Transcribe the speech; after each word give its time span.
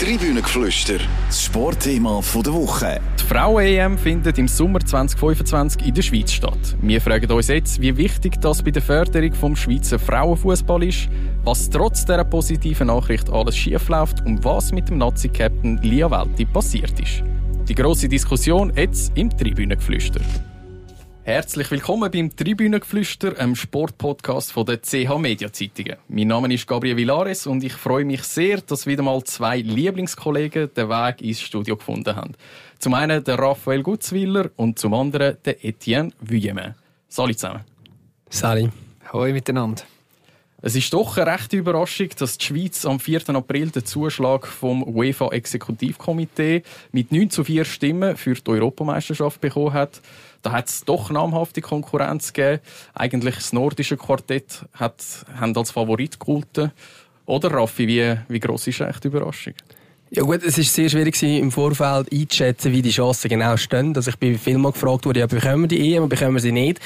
Tribünengeflüster, 0.00 0.98
das 1.28 1.44
Sportthema 1.44 2.20
der 2.20 2.52
Woche. 2.52 3.00
Die 3.16 3.22
Frauen-EM 3.22 3.96
findet 3.96 4.36
im 4.38 4.48
Sommer 4.48 4.80
2025 4.80 5.86
in 5.86 5.94
der 5.94 6.02
Schweiz 6.02 6.32
statt. 6.32 6.76
Wir 6.82 7.00
fragen 7.00 7.30
uns 7.30 7.46
jetzt, 7.46 7.80
wie 7.80 7.96
wichtig 7.96 8.40
das 8.40 8.60
bei 8.60 8.72
der 8.72 8.82
Förderung 8.82 9.52
des 9.52 9.58
Schweizer 9.60 10.00
Frauenfußball 10.00 10.82
ist, 10.82 11.08
was 11.44 11.70
trotz 11.70 12.04
dieser 12.04 12.24
positiven 12.24 12.88
Nachricht 12.88 13.30
alles 13.30 13.56
schiefläuft 13.56 14.20
und 14.26 14.44
was 14.44 14.72
mit 14.72 14.88
dem 14.88 14.98
Nazi-Captain 14.98 15.78
Lia 15.82 16.10
Welti 16.10 16.44
passiert 16.44 16.98
ist. 16.98 17.22
Die 17.68 17.74
grosse 17.76 18.08
Diskussion 18.08 18.72
jetzt 18.74 19.12
im 19.14 19.30
Tribünengeflüster. 19.30 20.20
Herzlich 21.26 21.70
willkommen 21.70 22.10
beim 22.10 22.36
Tribünengeflüster, 22.36 23.38
einem 23.38 23.56
Sportpodcast 23.56 24.52
von 24.52 24.66
der 24.66 24.82
CH 24.82 25.16
Media 25.18 25.50
Zeitungen. 25.50 25.96
Mein 26.06 26.28
Name 26.28 26.52
ist 26.52 26.66
Gabriel 26.66 26.98
Villares 26.98 27.46
und 27.46 27.64
ich 27.64 27.72
freue 27.72 28.04
mich 28.04 28.24
sehr, 28.24 28.60
dass 28.60 28.86
wieder 28.86 29.02
mal 29.02 29.24
zwei 29.24 29.56
Lieblingskollegen 29.56 30.74
den 30.74 30.88
Weg 30.90 31.22
ins 31.22 31.40
Studio 31.40 31.78
gefunden 31.78 32.14
haben. 32.14 32.34
Zum 32.78 32.92
einen 32.92 33.24
der 33.24 33.38
Raphael 33.38 33.82
Gutzwiller 33.82 34.50
und 34.56 34.78
zum 34.78 34.92
anderen 34.92 35.38
der 35.46 35.64
Etienne 35.64 36.12
Vuillemin. 36.20 36.74
Salut 37.08 37.38
zusammen. 37.38 37.64
Salut. 38.28 38.70
Hoi 39.10 39.32
miteinander. 39.32 39.82
Es 40.60 40.76
ist 40.76 40.92
doch 40.92 41.16
eine 41.16 41.30
rechte 41.30 41.56
Überraschung, 41.56 42.08
dass 42.18 42.36
die 42.36 42.44
Schweiz 42.44 42.84
am 42.84 43.00
4. 43.00 43.30
April 43.30 43.70
den 43.70 43.84
Zuschlag 43.86 44.46
vom 44.46 44.82
UEFA-Exekutivkomitee 44.82 46.62
mit 46.92 47.12
9 47.12 47.30
zu 47.30 47.44
4 47.44 47.64
Stimmen 47.64 48.16
für 48.18 48.34
die 48.34 48.50
Europameisterschaft 48.50 49.40
bekommen 49.40 49.72
hat. 49.72 50.02
Da 50.44 50.52
hat 50.52 50.68
es 50.68 50.84
doch 50.84 51.08
namhafte 51.08 51.62
Konkurrenz 51.62 52.34
gegeben. 52.34 52.60
Eigentlich 52.92 53.36
das 53.36 53.54
nordische 53.54 53.96
Quartett 53.96 54.66
hat, 54.74 55.02
haben 55.40 55.56
als 55.56 55.70
Favorit 55.70 56.20
gehalten. 56.20 56.70
Oder 57.24 57.50
Raffi, 57.50 57.88
wie, 57.88 58.14
wie 58.28 58.40
gross 58.40 58.66
ist 58.66 58.80
echt 58.80 59.04
die 59.04 59.08
Überraschung? 59.08 59.54
Ja 60.16 60.22
gut, 60.22 60.44
es 60.44 60.56
war 60.56 60.62
sehr 60.62 60.88
schwierig 60.88 61.20
im 61.24 61.50
Vorfeld 61.50 62.12
einzuschätzen, 62.12 62.70
wie 62.70 62.82
die 62.82 62.90
Chancen 62.90 63.28
genau 63.28 63.56
stehen. 63.56 63.96
Also 63.96 64.10
ich 64.10 64.16
bin 64.16 64.38
vielmal 64.38 64.70
gefragt 64.70 65.06
worden, 65.06 65.18
ja, 65.18 65.26
bekommen 65.26 65.62
wir 65.62 65.66
die 65.66 65.92
EM, 65.96 66.08
bekommen 66.08 66.34
wir 66.34 66.40
sie 66.40 66.52
nicht. 66.52 66.78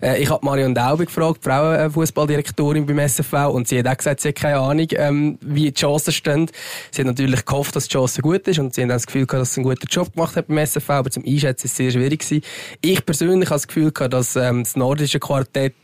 Äh, 0.00 0.22
ich 0.22 0.30
habe 0.30 0.46
Marion 0.46 0.72
Daube 0.72 1.04
gefragt, 1.04 1.42
Frauenfußballdirektorin 1.42 2.86
beim 2.86 3.00
SFV, 3.00 3.50
und 3.50 3.66
sie 3.66 3.80
hat 3.80 3.88
auch 3.88 3.96
gesagt, 3.96 4.20
sie 4.20 4.28
hat 4.28 4.36
keine 4.36 4.60
Ahnung, 4.60 4.86
ähm, 4.92 5.36
wie 5.40 5.72
die 5.72 5.74
Chancen 5.74 6.12
stehen. 6.12 6.48
Sie 6.92 7.02
hat 7.02 7.06
natürlich 7.08 7.44
gehofft, 7.44 7.74
dass 7.74 7.88
die 7.88 7.94
Chance 7.94 8.22
gut 8.22 8.46
ist 8.46 8.60
und 8.60 8.72
sie 8.72 8.84
hat 8.84 8.90
das 8.90 9.06
Gefühl 9.08 9.26
gehabt, 9.26 9.42
dass 9.42 9.54
sie 9.54 9.62
einen 9.62 9.68
guten 9.68 9.88
Job 9.90 10.12
gemacht 10.12 10.36
hat 10.36 10.46
beim 10.46 10.58
SFV, 10.58 10.90
aber 10.90 11.10
zum 11.10 11.24
Einschätzen 11.26 11.66
ist 11.66 11.72
es 11.72 11.76
sehr 11.76 11.90
schwierig 11.90 12.20
gewesen. 12.20 12.44
Ich 12.82 13.04
persönlich 13.04 13.48
habe 13.48 13.56
das 13.56 13.66
Gefühl 13.66 13.90
gehabt, 13.90 14.14
dass 14.14 14.36
ähm, 14.36 14.62
das 14.62 14.76
nordische 14.76 15.18
Quartett 15.18 15.74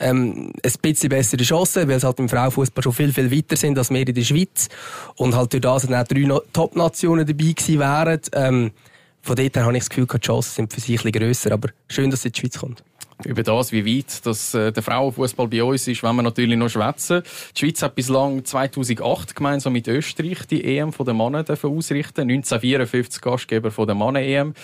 ähm, 0.00 0.52
ein 0.62 0.72
bisschen 0.82 1.08
bessere 1.10 1.42
Chancen, 1.42 1.88
weil 1.88 1.96
es 1.96 2.04
halt 2.04 2.18
im 2.18 2.28
Frauenfußball 2.28 2.82
schon 2.82 2.92
viel, 2.92 3.12
viel 3.12 3.30
weiter 3.30 3.56
sind 3.56 3.78
als 3.78 3.90
wir 3.90 4.06
in 4.06 4.14
der 4.14 4.22
Schweiz. 4.22 4.68
Und 5.16 5.36
halt 5.36 5.52
durch 5.52 5.62
das 5.62 5.86
auch 5.86 6.04
drei 6.04 6.40
Top-Nationen 6.52 7.26
dabei 7.26 7.52
gewesen 7.52 7.78
wären. 7.78 8.20
Ähm, 8.32 8.70
von 9.22 9.36
dort 9.36 9.54
her 9.54 9.64
habe 9.64 9.76
ich 9.76 9.82
das 9.82 9.90
Gefühl, 9.90 10.06
die 10.06 10.18
Chancen 10.18 10.54
sind 10.54 10.72
für 10.72 10.80
sich 10.80 10.90
ein 11.00 11.12
bisschen 11.12 11.12
grösser. 11.12 11.52
Aber 11.52 11.68
schön, 11.88 12.10
dass 12.10 12.22
sie 12.22 12.28
in 12.28 12.32
die 12.32 12.40
Schweiz 12.40 12.58
kommt 12.58 12.82
über 13.26 13.42
das, 13.42 13.72
wie 13.72 13.84
weit 13.84 14.24
das, 14.24 14.54
äh, 14.54 14.72
der 14.72 14.82
Frauenfußball 14.82 15.48
bei 15.48 15.62
uns 15.62 15.86
ist, 15.88 16.02
wenn 16.02 16.16
wir 16.16 16.22
natürlich 16.22 16.56
noch 16.56 16.68
schwätzen. 16.68 17.22
Die 17.54 17.60
Schweiz 17.60 17.82
hat 17.82 17.94
bislang 17.94 18.44
2008 18.44 19.34
gemeinsam 19.34 19.72
mit 19.72 19.88
Österreich 19.88 20.46
die 20.46 20.64
EM 20.64 20.92
von 20.92 21.06
den 21.06 21.16
Männern 21.16 21.44
ausrichten 21.46 22.22
1954 22.22 23.20
Gastgeber 23.20 23.70
der 23.70 23.94
Mannen-EM. 23.94 24.54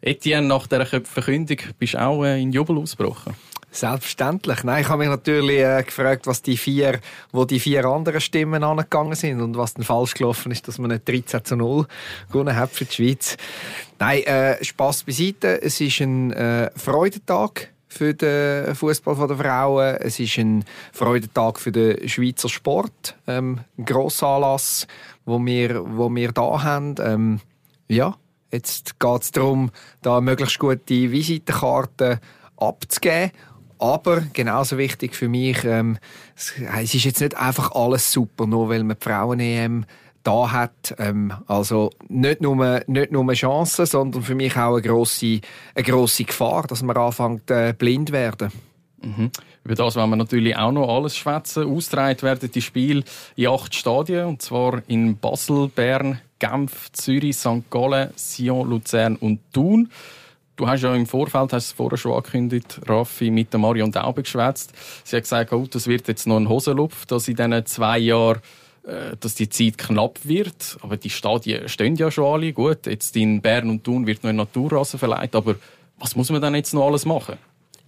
Etienne, 0.00 0.46
nach 0.46 0.66
dieser 0.66 0.86
Verkündung 0.86 1.58
bist 1.78 1.94
du 1.94 2.02
auch 2.02 2.24
äh, 2.24 2.40
in 2.40 2.52
Jubel 2.52 2.78
ausgebrochen. 2.78 3.34
Selbstverständlich. 3.74 4.62
Nein, 4.62 4.82
ich 4.82 4.88
habe 4.88 5.00
mich 5.00 5.08
natürlich 5.08 5.58
äh, 5.58 5.82
gefragt, 5.82 6.28
was 6.28 6.42
die 6.42 6.56
vier, 6.56 7.00
wo 7.32 7.44
die 7.44 7.58
vier 7.58 7.84
anderen 7.86 8.20
Stimmen 8.20 8.62
angegangen 8.62 9.16
sind 9.16 9.40
und 9.40 9.56
was 9.56 9.74
dann 9.74 9.84
falsch 9.84 10.14
gelaufen 10.14 10.52
ist, 10.52 10.68
dass 10.68 10.78
man 10.78 10.92
nicht 10.92 11.08
13 11.08 11.44
zu 11.44 11.56
0 11.56 11.84
gewonnen 12.30 12.54
hat 12.54 12.70
für 12.70 12.84
die 12.84 12.94
Schweiz. 12.94 13.36
Nein, 13.98 14.22
äh, 14.22 14.64
Spass 14.64 15.02
beiseite. 15.02 15.60
Es 15.60 15.80
ist 15.80 15.98
ein 16.00 16.32
äh, 16.32 16.70
Freudentag 16.76 17.72
für 17.88 18.14
den 18.14 18.76
Fußball 18.76 19.26
der 19.26 19.38
Frauen. 19.38 19.96
Es 19.96 20.20
ist 20.20 20.38
ein 20.38 20.64
Freudentag 20.92 21.58
für 21.58 21.72
den 21.72 22.08
Schweizer 22.08 22.48
Sport. 22.48 23.16
Ähm, 23.26 23.58
ein 23.76 23.86
grosser 23.86 24.28
Anlass, 24.28 24.86
wo 25.24 25.44
wir, 25.44 25.82
wo 25.84 26.14
wir 26.14 26.30
da 26.30 26.62
haben. 26.62 26.94
Ähm, 27.00 27.40
ja, 27.88 28.14
jetzt 28.52 29.00
geht 29.00 29.22
es 29.22 29.32
darum, 29.32 29.72
da 30.00 30.20
möglichst 30.20 30.60
gute 30.60 31.10
Visitenkarten 31.10 32.20
abzugeben 32.56 33.32
aber 33.78 34.22
genauso 34.32 34.78
wichtig 34.78 35.14
für 35.14 35.28
mich, 35.28 35.64
ähm, 35.64 35.98
es, 36.36 36.94
ist 36.94 37.04
jetzt 37.04 37.20
nicht 37.20 37.36
einfach 37.36 37.72
alles 37.72 38.12
super, 38.12 38.46
nur 38.46 38.68
weil 38.68 38.84
man 38.84 38.96
die 38.98 39.04
Frauen-EM 39.04 39.86
da 40.22 40.50
hat. 40.50 40.94
Ähm, 40.98 41.32
also 41.46 41.90
nicht 42.08 42.40
nur, 42.40 42.82
nicht 42.86 43.12
nur 43.12 43.32
Chancen, 43.34 43.86
sondern 43.86 44.22
für 44.22 44.34
mich 44.34 44.56
auch 44.56 44.72
eine 44.72 44.82
grosse, 44.82 45.40
eine 45.74 45.84
grosse 45.84 46.24
Gefahr, 46.24 46.66
dass 46.66 46.82
man 46.82 46.96
anfängt 46.96 47.50
äh, 47.50 47.74
blind 47.76 48.10
werden. 48.10 48.50
Mhm. 49.02 49.30
Über 49.64 49.74
das 49.74 49.96
wollen 49.96 50.10
wir 50.10 50.16
natürlich 50.16 50.56
auch 50.56 50.72
noch 50.72 50.88
alles 50.88 51.16
schwätzen. 51.16 51.70
Ausgetragen 51.70 52.22
werden 52.22 52.50
die 52.50 52.62
Spiele 52.62 53.04
in 53.36 53.48
acht 53.48 53.74
Stadien, 53.74 54.26
und 54.26 54.42
zwar 54.42 54.82
in 54.88 55.16
Basel, 55.18 55.68
Bern, 55.68 56.20
Genf, 56.38 56.90
Zürich, 56.92 57.36
St. 57.36 57.70
Gallen, 57.70 58.10
Sion, 58.16 58.68
Luzern 58.68 59.16
und 59.16 59.40
Thun. 59.52 59.90
Du 60.56 60.68
hast 60.68 60.82
ja 60.82 60.94
im 60.94 61.06
Vorfeld, 61.06 61.52
hast 61.52 61.66
es 61.66 61.72
vorher 61.72 61.98
schon 61.98 62.12
angekündigt, 62.12 62.80
Raffi, 62.86 63.30
mit 63.30 63.52
der 63.52 63.58
Marion 63.58 63.90
Daube 63.90 64.22
geschwätzt. 64.22 64.72
Sie 65.02 65.16
hat 65.16 65.24
gesagt, 65.24 65.52
oh, 65.52 65.66
das 65.68 65.88
wird 65.88 66.06
jetzt 66.06 66.28
noch 66.28 66.36
ein 66.36 66.48
Hosenlupf, 66.48 67.06
dass 67.06 67.26
in 67.26 67.34
diesen 67.34 67.66
zwei 67.66 67.98
Jahren 67.98 68.40
äh, 68.86 69.16
dass 69.18 69.34
die 69.34 69.48
Zeit 69.48 69.78
knapp 69.78 70.18
wird. 70.24 70.76
Aber 70.82 70.96
die 70.96 71.10
Stadien 71.10 71.68
stehen 71.68 71.96
ja 71.96 72.10
schon 72.10 72.32
alle. 72.32 72.52
Gut, 72.52 72.86
jetzt 72.86 73.16
in 73.16 73.40
Bern 73.40 73.70
und 73.70 73.82
Thun 73.82 74.06
wird 74.06 74.22
noch 74.22 74.30
ein 74.30 74.36
Naturrasen 74.36 74.98
verleiht. 74.98 75.34
Aber 75.34 75.56
was 75.98 76.14
muss 76.14 76.30
man 76.30 76.42
dann 76.42 76.54
jetzt 76.54 76.74
noch 76.74 76.86
alles 76.86 77.04
machen? 77.04 77.36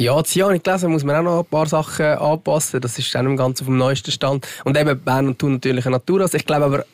Ja, 0.01 0.21
das 0.21 0.35
Jahr 0.35 0.53
nicht 0.53 0.65
gelesen, 0.65 0.91
muss 0.91 1.05
man 1.05 1.17
auch 1.17 1.23
noch 1.23 1.39
ein 1.41 1.47
paar 1.47 1.67
Sachen 1.67 2.05
anpassen. 2.05 2.81
Das 2.81 2.99
ist 2.99 3.15
dann 3.15 3.27
im 3.27 3.37
Ganzen 3.37 3.67
dem 3.67 3.77
neuesten 3.77 4.11
Stand. 4.11 4.47
Und 4.65 4.77
eben 4.77 4.99
Bern 4.99 5.29
und 5.29 5.39
Thun 5.39 5.53
natürlich 5.53 5.87
ein 5.87 5.93
Naturrasen. 5.93 6.39
Ich 6.39 6.47
glaube 6.47 6.65
aber, 6.65 6.85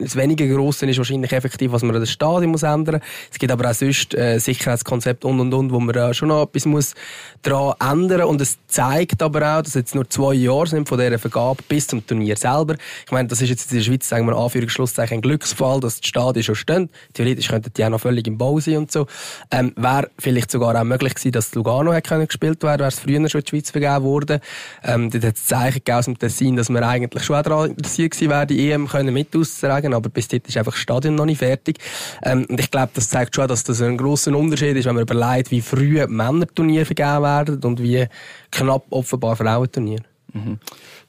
das 0.00 0.16
weniger 0.16 0.46
Grosse 0.46 0.86
ist 0.86 0.98
wahrscheinlich 0.98 1.32
effektiv, 1.32 1.72
was 1.72 1.82
man 1.82 1.94
an 1.94 2.00
das 2.00 2.10
Stadion 2.10 2.50
muss 2.50 2.62
ändern 2.62 2.96
muss. 2.96 3.30
Es 3.32 3.38
gibt 3.38 3.52
aber 3.52 3.70
auch 3.70 3.74
sonst 3.74 4.14
äh, 4.14 4.38
Sicherheitskonzept 4.38 5.24
und 5.24 5.40
und 5.40 5.52
und, 5.52 5.72
wo 5.72 5.80
man 5.80 5.94
äh, 5.94 6.14
schon 6.14 6.28
noch 6.28 6.42
etwas 6.42 6.66
muss 6.66 6.94
daran 7.42 7.74
ändern 7.80 8.22
Und 8.22 8.40
es 8.40 8.58
zeigt 8.66 9.22
aber 9.22 9.58
auch, 9.58 9.62
dass 9.62 9.74
jetzt 9.74 9.94
nur 9.94 10.08
zwei 10.08 10.34
Jahre 10.34 10.66
sind 10.66 10.88
von 10.88 10.98
dieser 10.98 11.18
Vergabe 11.18 11.62
bis 11.68 11.86
zum 11.86 12.06
Turnier 12.06 12.36
selber. 12.36 12.76
Ich 13.06 13.12
meine, 13.12 13.28
das 13.28 13.40
ist 13.40 13.48
jetzt 13.48 13.70
in 13.72 13.78
der 13.78 13.84
Schweiz, 13.84 14.08
sagen 14.08 14.26
wir 14.26 14.36
Anführungsschlusszeichen, 14.36 15.18
ein 15.18 15.22
Glücksfall, 15.22 15.80
dass 15.80 16.00
die 16.00 16.08
Stadien 16.08 16.42
schon 16.42 16.54
stehen. 16.54 16.90
Theoretisch 17.14 17.48
könnten 17.48 17.72
die 17.74 17.84
auch 17.84 17.90
noch 17.90 18.00
völlig 18.00 18.26
im 18.26 18.38
Bau 18.38 18.60
sein 18.60 18.78
und 18.78 18.92
so. 18.92 19.06
Ähm, 19.50 19.72
wäre 19.76 20.10
vielleicht 20.18 20.50
sogar 20.50 20.78
auch 20.78 20.84
möglich 20.84 21.14
gewesen, 21.14 21.32
dass 21.32 21.54
Lugano 21.54 21.92
hätte 21.92 22.26
gespielt 22.26 22.62
werden, 22.62 22.80
wäre 22.80 22.88
es 22.88 23.00
früher 23.00 23.28
schon 23.28 23.40
in 23.40 23.44
die 23.44 23.50
Schweiz 23.50 23.70
vergeben 23.70 24.04
worden. 24.04 24.40
Ähm, 24.84 25.10
dort 25.10 25.24
hat 25.24 25.36
es 25.36 25.44
Zeichen 25.46 25.74
gegeben 25.74 25.98
aus 25.98 26.04
dem 26.06 26.18
Tessin, 26.18 26.56
dass 26.56 26.68
wir 26.68 26.86
eigentlich 26.86 27.24
schon 27.24 27.42
daran 27.42 27.70
interessiert 27.70 28.12
gewesen 28.12 28.30
wären, 28.30 28.48
die 28.48 28.70
EM 28.70 28.88
können 28.88 29.14
mit 29.14 29.34
auszutragen 29.34 29.89
aber 29.94 30.08
bis 30.08 30.28
dort 30.28 30.46
ist 30.48 30.56
einfach 30.56 30.72
das 30.72 30.80
Stadion 30.80 31.14
noch 31.14 31.26
nicht 31.26 31.38
fertig. 31.38 31.78
Ähm, 32.22 32.46
und 32.48 32.60
ich 32.60 32.70
glaube, 32.70 32.90
das 32.94 33.08
zeigt 33.08 33.34
schon, 33.34 33.48
dass 33.48 33.64
das 33.64 33.82
ein 33.82 33.96
grosser 33.96 34.36
Unterschied 34.36 34.76
ist, 34.76 34.86
wenn 34.86 34.94
man 34.94 35.02
überlegt, 35.02 35.50
wie 35.50 35.60
früh 35.60 36.04
Männerturniere 36.06 36.84
vergeben 36.84 37.22
werden 37.22 37.60
und 37.64 37.82
wie 37.82 38.06
knapp 38.50 38.84
offenbar 38.90 39.36
Frauenturniere. 39.36 40.04
Mhm. 40.32 40.58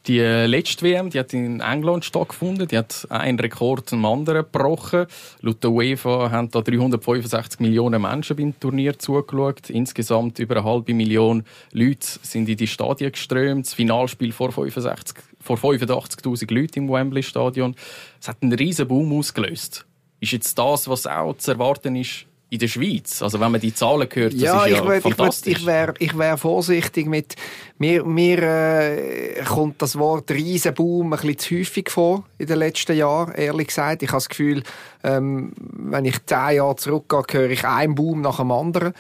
Die 0.08 0.20
letzte 0.20 0.84
WM, 0.84 1.12
die 1.12 1.20
hat 1.20 1.32
in 1.32 1.60
England 1.60 2.06
stattgefunden. 2.06 2.68
Die 2.68 2.78
hat 2.78 3.06
einen 3.10 3.40
Rekord 3.40 3.88
zum 3.88 4.04
anderen 4.06 4.44
gebrochen. 4.44 5.06
Laut 5.42 5.64
der 5.64 5.72
UEFA 5.72 6.32
haben 6.32 6.50
da 6.50 6.62
365 6.62 7.60
Millionen 7.60 8.02
Menschen 8.02 8.36
beim 8.36 8.60
Turnier 8.60 8.98
zugeschaut. 8.98 9.70
Insgesamt 9.70 10.40
über 10.40 10.56
eine 10.56 10.64
halbe 10.64 10.96
Million 10.96 11.44
Leute 11.72 12.08
sind 12.24 12.50
in 12.50 12.58
die 12.58 12.66
Stadien 12.66 13.12
geströmt. 13.12 13.68
Das 13.68 13.76
Finalspiel 13.76 14.32
vor 14.32 14.52
65 14.52 15.18
vor 15.40 15.58
85.000 15.58 16.52
Leuten 16.52 16.80
im 16.80 16.90
Wembley 16.90 17.22
Stadion. 17.22 17.76
Es 18.20 18.28
hat 18.28 18.38
einen 18.42 18.54
riesen 18.54 18.88
Boom 18.88 19.14
ausgelöst. 19.14 19.86
Ist 20.20 20.32
jetzt 20.32 20.58
das, 20.58 20.88
was 20.88 21.06
auch 21.06 21.38
zu 21.38 21.52
erwarten 21.52 21.96
ist 21.96 22.26
in 22.52 22.60
der 22.60 22.68
Schweiz? 22.68 23.22
Also 23.22 23.40
wenn 23.40 23.52
man 23.52 23.62
die 23.62 23.74
Zahlen 23.74 24.08
hört, 24.12 24.34
das 24.34 24.42
ja, 24.42 24.66
ist 24.66 24.72
ja 24.78 24.94
ich 24.94 25.02
fantastisch. 25.02 25.60
Ich, 25.60 25.66
wäre 25.66 25.94
ich 25.98 26.18
wär 26.18 26.38
vorsichtig 26.38 27.08
mit... 27.08 27.36
Mir, 27.80 28.04
mir 28.04 28.44
äh, 28.44 29.44
kommt 29.44 29.82
das 29.82 29.98
Wort 29.98 30.30
Riesenboom 30.30 31.14
ein 31.14 31.20
bisschen 31.20 31.40
zu 31.40 31.56
häufig 31.56 31.90
vor 31.90 32.26
in 32.38 32.48
den 32.48 32.60
letzten 32.60 32.96
Jahren, 32.96 33.34
ehrlich 33.34 33.70
gesagt. 33.70 34.04
Ich 34.04 34.10
habe 34.10 34.18
das 34.18 34.30
Gefühl, 34.30 34.64
ähm, 35.04 35.54
wenn 35.58 36.06
ich 36.06 36.24
zehn 36.26 36.58
Jahre 36.58 36.76
zurückgehe, 36.76 37.24
höre 37.32 37.50
ich 37.50 37.66
einen 37.66 37.96
Boom 37.96 38.22
nach 38.22 38.38
dem 38.38 38.52
anderen. 38.52 38.94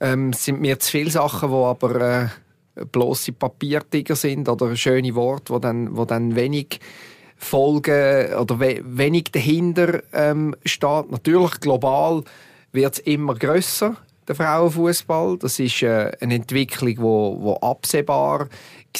Ähm, 0.00 0.30
es 0.30 0.44
sind 0.44 0.60
mir 0.60 0.78
zu 0.78 0.90
viele 0.90 1.10
Sachen, 1.10 1.48
die 1.48 1.54
aber... 1.54 2.00
Äh, 2.00 2.28
bloße 2.90 3.32
Papiertiger 3.32 4.16
sind 4.16 4.48
oder 4.48 4.74
schöne 4.76 5.14
Worte, 5.14 5.52
wo 5.52 5.58
dann, 5.58 5.94
wo 5.94 6.06
dann 6.06 6.36
wenig 6.36 6.80
Folgen 7.36 8.32
oder 8.34 8.60
we 8.60 8.80
wenig 8.82 9.24
dahinter 9.30 10.02
ähm, 10.14 10.56
steht. 10.64 11.10
Natürlich 11.10 11.60
global 11.60 12.24
wird 12.72 12.98
immer 13.00 13.34
grösser 13.34 13.96
der 14.28 14.34
Frauenfußball. 14.34 15.38
Das 15.38 15.58
ist 15.58 15.82
äh, 15.82 16.12
eine 16.20 16.34
Entwicklung, 16.34 16.94
wo, 16.98 17.38
wo 17.40 17.54
absehbar 17.56 18.40
war. 18.40 18.48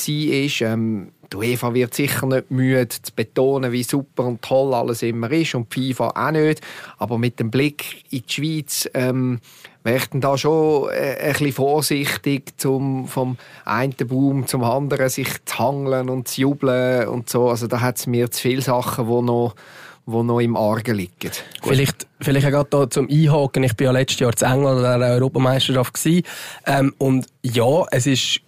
Ähm, 0.08 1.12
die 1.32 1.36
UEFA 1.36 1.72
wird 1.72 1.94
sicher 1.94 2.26
nicht 2.26 2.50
müde 2.50 2.88
zu 2.88 3.12
betonen, 3.14 3.72
wie 3.72 3.82
super 3.82 4.24
und 4.24 4.42
toll 4.42 4.74
alles 4.74 5.02
immer 5.02 5.30
ist 5.30 5.54
und 5.54 5.74
die 5.74 5.94
FIFA 5.94 6.08
auch 6.08 6.30
nicht. 6.30 6.60
Aber 6.98 7.16
mit 7.18 7.40
dem 7.40 7.50
Blick 7.50 8.04
in 8.10 8.22
die 8.28 8.32
Schweiz 8.32 8.88
ähm, 8.92 9.40
ich 9.84 10.08
da 10.12 10.36
schon 10.36 10.90
äh, 10.90 11.16
ein 11.20 11.32
bisschen 11.32 11.52
vorsichtig, 11.52 12.58
zum, 12.58 13.08
vom 13.08 13.36
einen 13.64 13.94
Baum 14.06 14.46
zum 14.46 14.62
anderen 14.62 15.08
sich 15.08 15.28
zu 15.44 15.58
hangeln 15.58 16.08
und 16.08 16.28
zu 16.28 16.42
jubeln 16.42 17.08
und 17.08 17.28
so. 17.28 17.48
Also 17.48 17.66
da 17.66 17.80
hat 17.80 17.98
es 17.98 18.06
mir 18.06 18.30
zu 18.30 18.42
viele 18.42 18.62
Sachen, 18.62 19.06
die 19.06 19.22
noch 19.22 19.54
wo 20.06 20.22
noch 20.22 20.40
im 20.40 20.56
Argen 20.56 20.96
liegen. 20.96 21.30
Vielleicht, 21.62 22.06
vielleicht 22.20 22.46
auch 22.46 22.66
gerade 22.68 22.88
zum 22.88 23.08
Einhaken. 23.08 23.62
Ich 23.62 23.78
war 23.78 23.84
ja 23.84 23.90
letztes 23.92 24.20
Jahr 24.20 24.34
zu 24.34 24.44
England 24.44 24.84
an 24.84 25.00
der 25.00 25.10
Europameisterschaft 25.10 25.98
ähm, 26.66 26.94
und 26.98 27.26
ja, 27.42 27.84
es 27.90 28.06
ist 28.06 28.40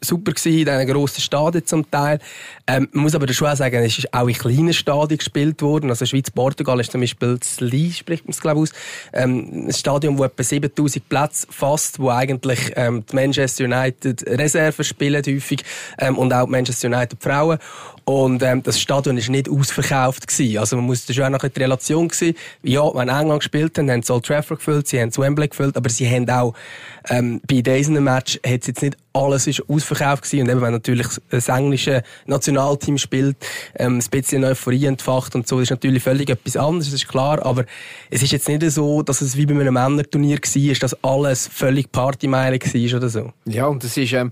super 0.00 0.32
gewesen, 0.32 0.58
in 0.58 0.64
diesen 0.64 0.86
grossen 0.86 1.20
Stadien 1.20 1.66
zum 1.66 1.90
Teil. 1.90 2.18
Ähm, 2.66 2.88
man 2.92 3.04
muss 3.04 3.14
aber 3.14 3.32
schon 3.32 3.48
auch 3.48 3.56
sagen, 3.56 3.82
es 3.82 3.98
ist 3.98 4.12
auch 4.12 4.28
in 4.28 4.34
kleinen 4.34 4.72
Stadien 4.72 5.18
gespielt 5.18 5.62
worden. 5.62 5.90
Also 5.90 6.06
Schweiz-Portugal 6.06 6.80
ist 6.80 6.92
zum 6.92 7.00
Beispiel 7.00 7.38
das 7.38 7.60
Li, 7.60 7.92
spricht 7.92 8.24
man 8.24 8.32
es 8.32 8.40
glaube 8.40 8.60
aus. 8.60 8.72
Ähm, 9.12 9.66
ein 9.68 9.72
Stadion, 9.72 10.18
wo 10.18 10.24
etwa 10.24 10.42
7000 10.42 11.08
Plätze 11.08 11.46
fasst, 11.50 11.98
wo 11.98 12.10
eigentlich 12.10 12.72
ähm, 12.76 13.04
die 13.10 13.14
Manchester 13.14 13.64
United 13.64 14.24
Reserven 14.26 14.84
spielen 14.84 15.22
häufig 15.26 15.64
ähm, 15.98 16.18
und 16.18 16.32
auch 16.32 16.44
die 16.44 16.50
Manchester 16.50 16.88
United 16.88 17.22
Frauen. 17.22 17.58
Und 18.08 18.40
ähm, 18.44 18.62
das 18.62 18.80
Stadion 18.80 19.16
ist 19.16 19.28
nicht 19.30 19.48
ausverkauft 19.50 20.28
gewesen. 20.28 20.58
Also 20.58 20.76
man 20.76 20.84
muss 20.86 21.06
da 21.06 21.12
schon 21.12 21.24
auch 21.24 21.30
noch 21.30 21.48
die 21.48 21.58
Relation 21.58 22.06
gewesen. 22.06 22.36
Ja, 22.62 22.82
wenn 22.94 23.08
England 23.08 23.40
gespielt 23.40 23.76
haben, 23.76 23.90
haben 23.90 24.02
sie 24.04 24.12
Old 24.12 24.24
Trafford 24.24 24.60
gefüllt, 24.60 24.86
sie 24.86 25.00
haben 25.00 25.10
Wembley 25.16 25.48
gefüllt, 25.48 25.76
aber 25.76 25.90
sie 25.90 26.08
haben 26.08 26.30
auch 26.30 26.54
ähm, 27.08 27.40
bei 27.48 27.62
diesen 27.62 28.02
Match 28.04 28.38
hat 28.46 28.64
jetzt 28.68 28.80
nicht 28.80 28.96
alles 29.12 29.48
ist 29.48 29.68
ausverkauft 29.68 30.22
gewesen. 30.22 30.42
Und 30.42 30.50
eben, 30.50 30.60
wenn 30.60 30.72
natürlich 30.72 31.08
das 31.30 31.48
englische 31.48 32.04
Nationalteam 32.26 32.96
spielt, 32.96 33.38
ähm, 33.76 33.98
ein 33.98 34.10
bisschen 34.10 34.44
Euphorie 34.44 34.86
entfacht 34.86 35.34
und 35.34 35.48
so, 35.48 35.58
ist 35.58 35.70
natürlich 35.70 36.04
völlig 36.04 36.30
etwas 36.30 36.56
anderes, 36.56 36.84
das 36.84 36.94
ist 36.94 37.08
klar. 37.08 37.44
Aber 37.44 37.64
es 38.08 38.22
ist 38.22 38.30
jetzt 38.30 38.48
nicht 38.48 38.62
so, 38.70 39.02
dass 39.02 39.20
es 39.20 39.36
wie 39.36 39.46
bei 39.46 39.54
einem 39.54 39.74
Männerturnier 39.74 40.38
war, 40.38 40.74
dass 40.74 41.02
alles 41.02 41.48
völlig 41.52 41.90
Partymeile 41.90 42.60
war 42.60 42.96
oder 42.98 43.08
so. 43.08 43.32
Ja, 43.46 43.66
und 43.66 43.82
das 43.82 43.96
ist, 43.96 44.12
ähm, 44.12 44.30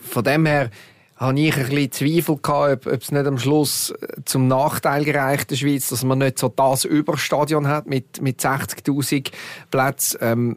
von 0.00 0.24
dem 0.24 0.44
her, 0.46 0.70
habe 1.16 1.40
ich 1.40 1.56
ein 1.56 1.68
bisschen 1.68 1.92
Zweifel 1.92 2.36
gehabt, 2.36 2.86
ob, 2.86 2.92
ob 2.92 3.02
es 3.02 3.10
nicht 3.10 3.26
am 3.26 3.38
Schluss 3.38 3.90
äh, 3.90 4.22
zum 4.24 4.48
Nachteil 4.48 5.04
gereicht 5.04 5.50
der 5.50 5.56
Schweiz, 5.56 5.88
dass 5.88 6.04
man 6.04 6.18
nicht 6.18 6.38
so 6.38 6.48
das 6.48 6.84
Überstadion 6.84 7.68
hat 7.68 7.86
mit, 7.86 8.20
mit 8.20 8.40
60.000 8.40 9.30
Plätzen. 9.70 10.18
Ähm, 10.20 10.56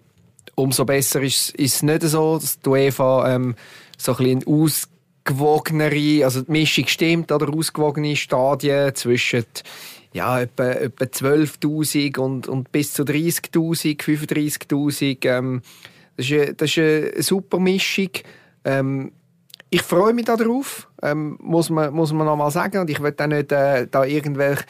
umso 0.55 0.83
besser 0.83 1.21
ist 1.21 1.53
es 1.57 1.81
nicht 1.81 2.03
so, 2.03 2.37
dass 2.37 2.59
die 2.59 2.69
UEFA 2.69 3.35
ähm, 3.35 3.55
so 3.97 4.15
ein 4.17 4.41
bisschen 4.41 4.87
ausgewogenere, 5.25 6.25
also 6.25 6.41
die 6.41 6.51
Mischung 6.51 6.87
stimmt, 6.87 7.31
oder 7.31 7.53
ausgewogene 7.53 8.17
Stadien 8.17 8.93
zwischen 8.95 9.45
ja, 10.11 10.41
etwa, 10.41 10.71
etwa 10.71 11.05
12.000 11.05 12.17
und, 12.17 12.47
und 12.47 12.71
bis 12.71 12.93
zu 12.93 13.03
30.000, 13.03 14.01
35.000. 14.01 15.25
Ähm, 15.25 15.61
das, 16.17 16.29
ist, 16.29 16.61
das 16.61 16.69
ist 16.69 16.77
eine 16.79 17.23
super 17.23 17.59
Mischung. 17.59 18.09
Ähm, 18.65 19.11
ich 19.69 19.81
freue 19.81 20.13
mich 20.13 20.25
darauf, 20.25 20.87
ähm, 21.01 21.37
muss 21.41 21.69
man, 21.69 21.93
muss 21.93 22.11
man 22.11 22.25
noch 22.25 22.35
mal 22.35 22.51
sagen. 22.51 22.79
Und 22.79 22.89
ich 22.89 23.01
will 23.01 23.15
auch 23.17 23.27
nicht 23.27 23.51
äh, 23.51 23.87
da 23.87 24.03
irgendwelche 24.03 24.63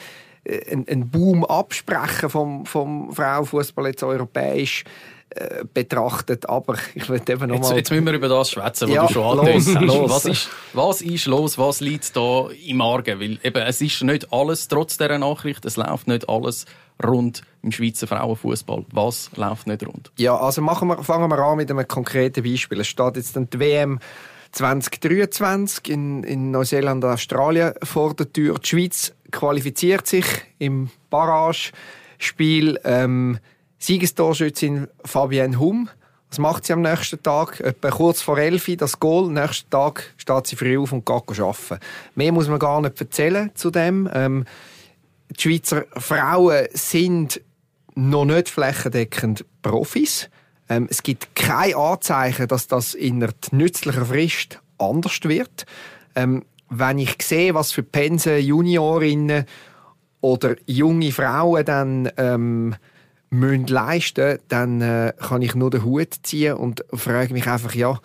äh, 0.44 0.72
einen 0.72 1.08
Boom 1.08 1.44
absprechen 1.44 2.28
vom, 2.28 2.66
vom 2.66 3.12
Frauenfußball 3.12 3.86
jetzt 3.86 4.02
europäisch 4.02 4.84
äh, 5.30 5.64
betrachtet, 5.72 6.48
aber 6.48 6.74
ich 6.94 7.08
will 7.08 7.22
eben 7.28 7.48
noch 7.48 7.56
jetzt. 7.56 7.70
Jetzt 7.70 7.90
müssen 7.90 8.06
wir 8.06 8.14
über 8.14 8.28
das 8.28 8.50
schwätzen, 8.50 8.88
was 8.88 8.94
ja, 8.94 9.06
du 9.06 9.12
schon 9.12 9.36
los, 9.36 9.74
los. 9.74 10.10
Was, 10.10 10.24
ist, 10.24 10.48
was 10.72 11.02
ist 11.02 11.26
los, 11.26 11.56
was 11.56 11.80
liegt 11.80 12.16
da 12.16 12.48
im 12.66 12.80
Argen? 12.80 13.20
Weil 13.20 13.38
eben, 13.42 13.62
es 13.62 13.80
ist 13.80 14.02
nicht 14.02 14.32
alles, 14.32 14.66
trotz 14.66 14.98
dieser 14.98 15.18
Nachricht, 15.18 15.64
es 15.64 15.76
läuft 15.76 16.08
nicht 16.08 16.28
alles 16.28 16.66
rund 17.02 17.42
im 17.62 17.70
Schweizer 17.72 18.06
Frauenfußball. 18.06 18.84
Was 18.92 19.30
läuft 19.36 19.66
nicht 19.66 19.86
rund? 19.86 20.10
Ja, 20.18 20.36
also 20.36 20.62
machen 20.62 20.88
wir, 20.88 21.02
fangen 21.04 21.30
wir 21.30 21.38
an 21.38 21.56
mit 21.56 21.70
einem 21.70 21.86
konkreten 21.86 22.42
Beispiel. 22.42 22.80
Es 22.80 22.88
steht 22.88 23.16
jetzt 23.16 23.36
dann 23.36 23.48
die 23.48 23.60
WM 23.60 24.00
2023 24.52 25.88
in, 25.88 26.24
in 26.24 26.50
Neuseeland 26.50 27.04
und 27.04 27.10
Australien 27.10 27.74
vor 27.82 28.14
der 28.14 28.32
Tür. 28.32 28.58
Die 28.58 28.68
Schweiz 28.68 29.12
qualifiziert 29.30 30.06
sich 30.06 30.26
im 30.58 30.90
Barrage-Spiel. 31.10 32.80
Ähm, 32.84 33.38
Siegestorschützin 33.78 34.88
Fabienne 35.04 35.58
Hum. 35.58 35.88
Was 36.28 36.38
macht 36.38 36.64
sie 36.64 36.72
am 36.72 36.82
nächsten 36.82 37.20
Tag? 37.22 37.58
Etwa 37.60 37.90
kurz 37.90 38.22
vor 38.22 38.38
11 38.38 38.76
das 38.76 39.00
Goal. 39.00 39.26
Am 39.26 39.32
nächsten 39.32 39.68
Tag 39.68 40.14
steht 40.16 40.46
sie 40.46 40.54
früh 40.56 40.78
auf 40.78 40.92
und 40.92 41.04
geht 41.04 41.40
arbeiten. 41.40 41.78
Mehr 42.14 42.30
muss 42.30 42.48
man 42.48 42.58
gar 42.60 42.80
nicht 42.80 43.00
erzählen 43.00 43.50
zu 43.54 43.70
dem. 43.70 44.08
Ähm, 44.12 44.44
die 45.30 45.40
Schweizer 45.40 45.86
Frauen 45.96 46.66
sind 46.72 47.40
noch 47.94 48.24
nicht 48.26 48.48
flächendeckend 48.48 49.44
Profis. 49.62 50.28
Ähm, 50.70 50.86
es 50.88 51.02
gibt 51.02 51.34
kein 51.34 51.74
Anzeichen, 51.74 52.48
dass 52.48 52.68
das 52.68 52.94
in 52.94 53.22
einer 53.22 53.32
nützlicher 53.50 54.06
Frist 54.06 54.60
anders 54.78 55.18
wird. 55.24 55.66
Ähm, 56.14 56.44
wenn 56.70 56.98
ich 56.98 57.16
sehe, 57.20 57.52
was 57.52 57.72
für 57.72 57.82
Pensen 57.82 58.38
Juniorinnen 58.38 59.44
oder 60.20 60.54
junge 60.66 61.10
Frauen 61.10 61.64
dann 61.64 62.10
ähm, 62.16 62.76
müssen 63.30 63.66
leisten 63.66 64.38
dann 64.48 64.80
äh, 64.80 65.12
kann 65.18 65.42
ich 65.42 65.54
nur 65.54 65.70
den 65.70 65.84
Hut 65.84 66.14
ziehen 66.22 66.54
und 66.54 66.84
frage 66.92 67.32
mich 67.32 67.46
einfach, 67.46 67.74
ja, 67.74 68.00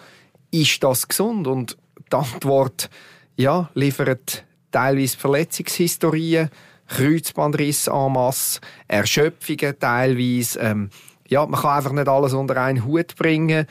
ist 0.51 0.83
das 0.83 1.07
gesund? 1.07 1.47
Und 1.47 1.77
die 2.11 2.15
Antwort, 2.15 2.89
ja, 3.35 3.69
liefert 3.73 4.43
teilweise 4.71 5.17
Verletzungshistorien, 5.17 6.49
Kreuzbandriss 6.87 7.87
en 7.87 8.13
masse, 8.13 8.61
Erschöpfungen 8.87 9.79
teilweise. 9.79 10.59
Ähm, 10.59 10.89
ja, 11.27 11.45
man 11.45 11.59
kann 11.59 11.77
einfach 11.77 11.91
nicht 11.91 12.07
alles 12.07 12.33
unter 12.33 12.61
einen 12.61 12.85
Hut 12.85 13.15
bringen. 13.15 13.67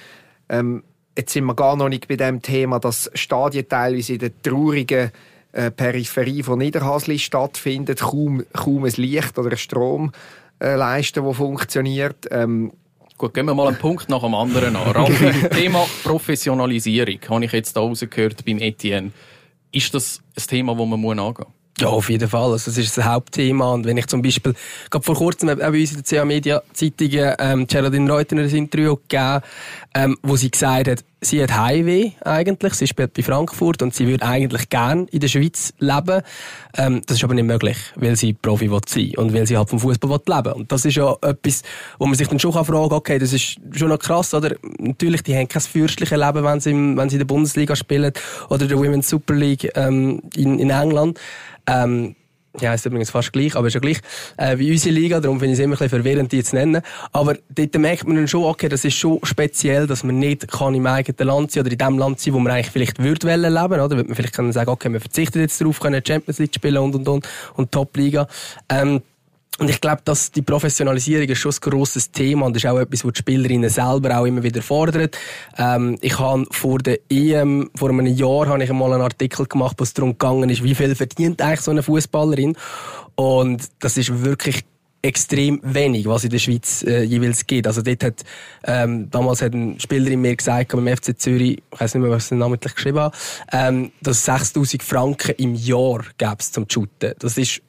Ähm, 0.48 0.84
jetzt 1.16 1.32
sind 1.32 1.44
wir 1.44 1.54
gar 1.54 1.76
noch 1.76 1.88
nicht 1.88 2.08
bei 2.08 2.16
dem 2.16 2.42
Thema, 2.42 2.78
dass 2.78 3.10
Stadien 3.14 3.68
teilweise 3.68 4.14
in 4.14 4.18
der 4.18 4.42
traurigen 4.42 5.12
äh, 5.52 5.70
Peripherie 5.70 6.42
von 6.42 6.58
Niederhasli 6.58 7.18
stattfindet, 7.18 8.00
kaum, 8.00 8.44
kaum 8.52 8.84
ein 8.84 8.92
Licht 8.96 9.38
oder 9.38 9.50
ein 9.50 9.56
Strom 9.56 10.12
äh, 10.58 10.76
der 10.76 11.34
funktioniert. 11.34 12.28
Ähm, 12.30 12.72
Gut, 13.16 13.32
gehen 13.32 13.46
wir 13.46 13.54
mal 13.54 13.68
einen 13.68 13.78
Punkt 13.78 14.08
nach 14.08 14.22
dem 14.22 14.34
anderen 14.34 14.74
an. 14.74 14.90
Raffi, 14.90 15.48
Thema 15.50 15.86
Professionalisierung, 16.02 17.18
habe 17.28 17.44
ich 17.44 17.52
jetzt 17.52 17.76
da 17.76 17.80
rausgehört 17.80 18.44
beim 18.44 18.58
Etienne. 18.58 19.12
Ist 19.70 19.94
das 19.94 20.20
ein 20.36 20.42
Thema, 20.48 20.76
das 20.76 20.86
man 20.86 21.00
angehen 21.18 21.46
muss? 21.46 21.53
Ja, 21.80 21.88
auf 21.88 22.08
jeden 22.08 22.28
Fall. 22.28 22.52
Also, 22.52 22.70
das 22.70 22.78
ist 22.78 22.96
das 22.96 23.04
Hauptthema. 23.04 23.72
Und 23.72 23.84
wenn 23.84 23.96
ich 23.96 24.06
zum 24.06 24.22
Beispiel, 24.22 24.54
gerade 24.90 25.04
vor 25.04 25.16
kurzem 25.16 25.48
auch 25.48 25.56
bei 25.56 25.68
uns 25.68 25.90
in 25.90 26.02
der 26.02 26.04
CA 26.04 26.24
Media 26.24 26.62
Zeitung, 26.72 27.10
ähm, 27.12 27.66
Geraldine 27.66 28.12
Reuter 28.12 28.36
ein 28.36 28.48
Interview 28.48 28.96
gegeben, 28.96 29.40
ähm, 29.94 30.16
wo 30.22 30.36
sie 30.36 30.50
gesagt 30.50 30.88
hat, 30.88 31.04
sie 31.24 31.42
hat 31.42 31.56
Heimweh 31.56 32.12
eigentlich. 32.22 32.74
Sie 32.74 32.86
spielt 32.86 33.14
bei 33.14 33.22
Frankfurt 33.22 33.82
und 33.82 33.94
sie 33.94 34.06
würde 34.06 34.24
eigentlich 34.24 34.68
gern 34.68 35.06
in 35.08 35.20
der 35.20 35.28
Schweiz 35.28 35.72
leben. 35.78 36.22
Ähm, 36.76 37.02
das 37.06 37.18
ist 37.18 37.24
aber 37.24 37.34
nicht 37.34 37.46
möglich, 37.46 37.76
weil 37.96 38.16
sie 38.16 38.32
Profi 38.32 38.70
will 38.70 38.80
sein 38.86 39.12
und 39.16 39.32
weil 39.34 39.46
sie 39.46 39.56
halt 39.56 39.70
vom 39.70 39.80
Fußball 39.80 40.20
leben. 40.26 40.52
Und 40.52 40.72
das 40.72 40.84
ist 40.84 40.96
ja 40.96 41.14
etwas, 41.22 41.62
wo 41.98 42.06
man 42.06 42.14
sich 42.14 42.28
dann 42.28 42.38
schon 42.38 42.52
fragen 42.52 42.66
kann, 42.66 42.92
okay, 42.92 43.18
das 43.18 43.32
ist 43.32 43.58
schon 43.72 43.88
noch 43.88 43.98
krass, 43.98 44.34
oder? 44.34 44.54
Natürlich, 44.78 45.22
die 45.22 45.36
haben 45.36 45.48
kein 45.48 45.62
fürstliches 45.62 46.18
Leben, 46.18 46.44
wenn 46.44 46.60
sie, 46.60 46.70
im, 46.70 46.96
wenn 46.96 47.08
sie 47.08 47.16
in 47.16 47.20
der 47.20 47.26
Bundesliga 47.26 47.76
spielen 47.76 48.12
oder 48.50 48.66
der 48.66 48.78
Women's 48.78 49.08
Super 49.08 49.34
League 49.34 49.70
ähm, 49.74 50.22
in, 50.36 50.58
in 50.58 50.70
England. 50.70 51.18
Ähm, 51.66 52.16
ja, 52.60 52.74
ist 52.74 52.86
übrigens 52.86 53.10
fast 53.10 53.32
gleich, 53.32 53.56
aber 53.56 53.66
ist 53.66 53.74
ja 53.74 53.80
gleich, 53.80 54.00
äh, 54.36 54.58
wie 54.58 54.70
unsere 54.70 54.94
Liga, 54.94 55.20
darum 55.20 55.40
finde 55.40 55.54
ich 55.54 55.58
es 55.58 55.64
immer 55.64 55.74
ein 55.74 55.78
bisschen 55.78 56.02
verwirrend, 56.02 56.32
die 56.32 56.42
zu 56.42 56.54
nennen. 56.54 56.82
Aber 57.12 57.36
dort 57.48 57.74
merkt 57.78 58.06
man 58.06 58.16
dann 58.16 58.28
schon, 58.28 58.44
okay, 58.44 58.68
das 58.68 58.84
ist 58.84 58.94
schon 58.94 59.18
speziell, 59.22 59.86
dass 59.86 60.04
man 60.04 60.18
nicht 60.18 60.46
kann 60.48 60.74
im 60.74 60.86
eigenen 60.86 61.26
Land 61.26 61.50
sein 61.50 61.62
oder 61.62 61.72
in 61.72 61.78
dem 61.78 61.98
Land 61.98 62.20
sein, 62.20 62.34
wo 62.34 62.38
man 62.38 62.52
eigentlich 62.52 62.70
vielleicht 62.70 63.02
würde 63.02 63.34
leben, 63.34 63.56
oder? 63.56 63.90
Würde 63.90 64.04
man 64.04 64.14
vielleicht 64.14 64.34
sagen, 64.34 64.70
okay, 64.70 64.92
wir 64.92 65.00
verzichten 65.00 65.40
jetzt 65.40 65.60
darauf, 65.60 65.80
können 65.80 66.02
Champions 66.06 66.38
League 66.38 66.54
spielen 66.54 66.78
und, 66.78 66.94
und, 66.94 67.08
und, 67.08 67.28
und 67.54 67.72
Top-Liga. 67.72 68.28
Ähm, 68.68 69.02
und 69.58 69.70
ich 69.70 69.80
glaube, 69.80 70.02
dass 70.04 70.32
die 70.32 70.42
Professionalisierung 70.42 71.28
ist 71.28 71.38
schon 71.38 71.52
ein 71.52 71.70
grosses 71.70 72.10
Thema 72.10 72.46
und 72.46 72.56
ist 72.56 72.66
auch 72.66 72.78
etwas, 72.78 73.04
was 73.04 73.12
die 73.12 73.18
Spielerinnen 73.18 73.70
selber 73.70 74.18
auch 74.18 74.24
immer 74.24 74.42
wieder 74.42 74.62
fordern. 74.62 75.08
Ähm, 75.56 75.96
ich 76.00 76.18
habe 76.18 76.44
vor 76.50 76.78
der 76.78 76.98
EM, 77.08 77.70
vor 77.76 77.90
einem 77.90 78.06
Jahr, 78.06 78.48
habe 78.48 78.64
ich 78.64 78.70
einmal 78.70 78.92
einen 78.92 79.02
Artikel 79.02 79.46
gemacht, 79.46 79.76
wo 79.78 79.84
es 79.84 79.94
darum 79.94 80.12
gegangen 80.12 80.50
ist, 80.50 80.64
wie 80.64 80.74
viel 80.74 80.94
verdient 80.96 81.40
eigentlich 81.40 81.60
so 81.60 81.70
eine 81.70 81.82
Fußballerin. 81.82 82.56
Und 83.14 83.62
das 83.78 83.96
ist 83.96 84.24
wirklich 84.24 84.64
extrem 85.02 85.60
wenig, 85.62 86.06
was 86.06 86.24
in 86.24 86.30
der 86.30 86.38
Schweiz 86.38 86.82
äh, 86.82 87.02
jeweils 87.02 87.46
gibt. 87.46 87.66
Also 87.66 87.82
dort 87.82 88.02
hat, 88.02 88.24
ähm, 88.64 89.10
damals 89.10 89.42
hat 89.42 89.52
eine 89.52 89.78
Spielerin 89.78 90.20
mir 90.20 90.34
gesagt, 90.34 90.72
beim 90.72 90.88
FC 90.88 91.16
Zürich, 91.16 91.62
ich 91.70 91.80
weiß 91.80 91.94
nicht 91.94 92.02
mehr, 92.02 92.10
was 92.10 92.28
sie 92.28 92.34
namentlich 92.34 92.74
geschrieben 92.74 93.00
hat, 93.00 93.14
ähm, 93.52 93.92
dass 94.00 94.24
6000 94.24 94.82
Franken 94.82 95.34
im 95.36 95.54
Jahr 95.54 96.04
gäbe 96.16 96.36
es 96.38 96.50
zum 96.50 96.66
Shooten. 96.68 97.12
Das 97.18 97.36
ist 97.36 97.60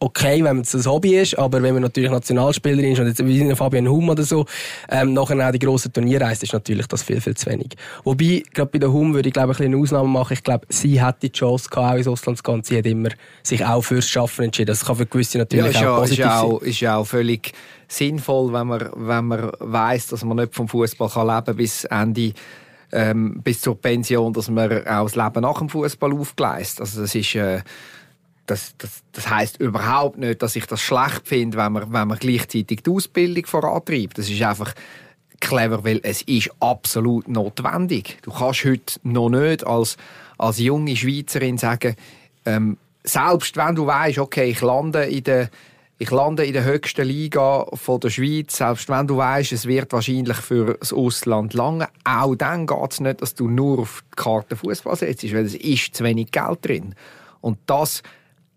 okay, 0.00 0.44
wenn 0.44 0.60
es 0.60 0.74
ein 0.74 0.84
Hobby 0.84 1.16
ist, 1.16 1.38
aber 1.38 1.62
wenn 1.62 1.74
man 1.74 1.82
natürlich 1.82 2.10
Nationalspielerin 2.10 2.92
ist 2.92 3.00
und 3.00 3.08
jetzt 3.08 3.24
wie 3.24 3.54
Fabian 3.54 3.88
Hum 3.88 4.08
oder 4.08 4.22
so, 4.22 4.46
ähm, 4.88 5.12
nachher 5.12 5.46
auch 5.46 5.52
die 5.52 5.58
grossen 5.58 5.92
Turniere 5.92 6.24
reist, 6.24 6.42
ist 6.42 6.52
natürlich 6.52 6.86
das 6.86 7.02
viel, 7.02 7.20
viel 7.20 7.36
zu 7.36 7.50
wenig. 7.50 7.70
Wobei, 8.04 8.42
gerade 8.54 8.70
bei 8.70 8.78
der 8.78 8.92
Hum 8.92 9.14
würde 9.14 9.28
ich 9.28 9.32
glaube 9.32 9.52
ich 9.52 9.60
eine 9.60 9.76
Ausnahme 9.76 10.08
machen. 10.08 10.34
Ich 10.34 10.42
glaube, 10.42 10.66
sie 10.68 11.02
hat 11.02 11.22
die 11.22 11.32
Chance 11.32 11.68
gehabt, 11.68 11.92
auch 11.92 11.96
ins 11.96 12.08
Ausland 12.08 12.38
zu 12.38 12.42
gehen. 12.44 12.62
Sie 12.62 12.78
hat 12.78 12.86
immer 12.86 13.10
sich 13.42 13.64
auch 13.64 13.82
fürs 13.82 14.08
Schaffen 14.08 14.44
entschieden. 14.44 14.68
Das 14.68 14.84
kann 14.84 14.96
für 14.96 15.06
gewisse 15.06 15.38
natürlich 15.38 15.80
ja, 15.80 15.92
auch 15.92 16.00
positiv 16.00 16.18
ist 16.18 16.24
ja 16.24 16.40
auch, 16.40 16.60
sein. 16.60 16.68
ist 16.68 16.80
ja 16.80 16.96
auch 16.96 17.06
völlig 17.06 17.52
sinnvoll, 17.88 18.52
wenn 18.52 18.66
man, 18.66 18.90
wenn 18.94 19.24
man 19.24 19.50
weiss, 19.58 20.06
dass 20.08 20.24
man 20.24 20.36
nicht 20.36 20.54
vom 20.54 20.68
Fußball 20.68 21.08
kann 21.08 21.26
leben 21.26 21.56
bis 21.56 21.84
Ende 21.84 22.32
ähm, 22.90 23.40
bis 23.42 23.60
zur 23.60 23.80
Pension, 23.80 24.32
dass 24.32 24.48
man 24.48 24.86
auch 24.86 25.04
das 25.04 25.16
Leben 25.16 25.42
nach 25.42 25.58
dem 25.58 25.68
Fußball 25.68 26.12
aufgleist. 26.12 26.80
Also 26.80 27.02
das 27.02 27.14
ist 27.14 27.34
äh, 27.34 27.60
das, 28.48 28.74
das, 28.78 29.02
das 29.12 29.28
heißt 29.28 29.60
überhaupt 29.60 30.18
nicht, 30.18 30.42
dass 30.42 30.56
ich 30.56 30.66
das 30.66 30.80
schlecht 30.80 31.22
finde, 31.28 31.58
wenn 31.58 31.72
man, 31.72 31.92
wenn 31.92 32.08
man 32.08 32.18
gleichzeitig 32.18 32.82
die 32.82 32.90
Ausbildung 32.90 33.46
vorantreibt. 33.46 34.18
Das 34.18 34.28
ist 34.28 34.42
einfach 34.42 34.74
clever, 35.40 35.84
weil 35.84 36.00
es 36.02 36.22
ist 36.22 36.50
absolut 36.58 37.28
notwendig. 37.28 38.18
Du 38.22 38.32
kannst 38.32 38.64
heute 38.64 38.98
noch 39.02 39.28
nicht 39.28 39.66
als, 39.66 39.96
als 40.38 40.58
junge 40.58 40.96
Schweizerin 40.96 41.58
sagen, 41.58 41.94
ähm, 42.46 42.78
selbst 43.04 43.56
wenn 43.56 43.74
du 43.74 43.86
weißt, 43.86 44.18
okay, 44.18 44.50
ich 44.50 44.60
lande 44.60 45.04
in 45.04 45.24
der 45.24 45.50
ich 46.00 46.12
lande 46.12 46.44
in 46.44 46.52
der 46.52 46.62
höchsten 46.62 47.08
Liga 47.08 47.66
von 47.72 47.98
der 47.98 48.10
Schweiz, 48.10 48.56
selbst 48.56 48.88
wenn 48.88 49.08
du 49.08 49.16
weißt, 49.16 49.50
es 49.50 49.66
wird 49.66 49.92
wahrscheinlich 49.92 50.36
für 50.36 50.74
das 50.74 50.92
Ausland 50.92 51.54
lange, 51.54 51.88
auch 52.04 52.36
dann 52.36 52.68
geht 52.68 52.92
es 52.92 53.00
nicht, 53.00 53.20
dass 53.20 53.34
du 53.34 53.48
nur 53.48 53.80
auf 53.80 54.04
die 54.12 54.22
Karte 54.22 54.54
Fußball 54.54 54.94
setzt, 54.94 55.34
weil 55.34 55.44
es 55.44 55.56
ist 55.56 55.96
zu 55.96 56.04
wenig 56.04 56.30
Geld 56.30 56.64
drin. 56.64 56.94
Und 57.40 57.58
das 57.66 58.04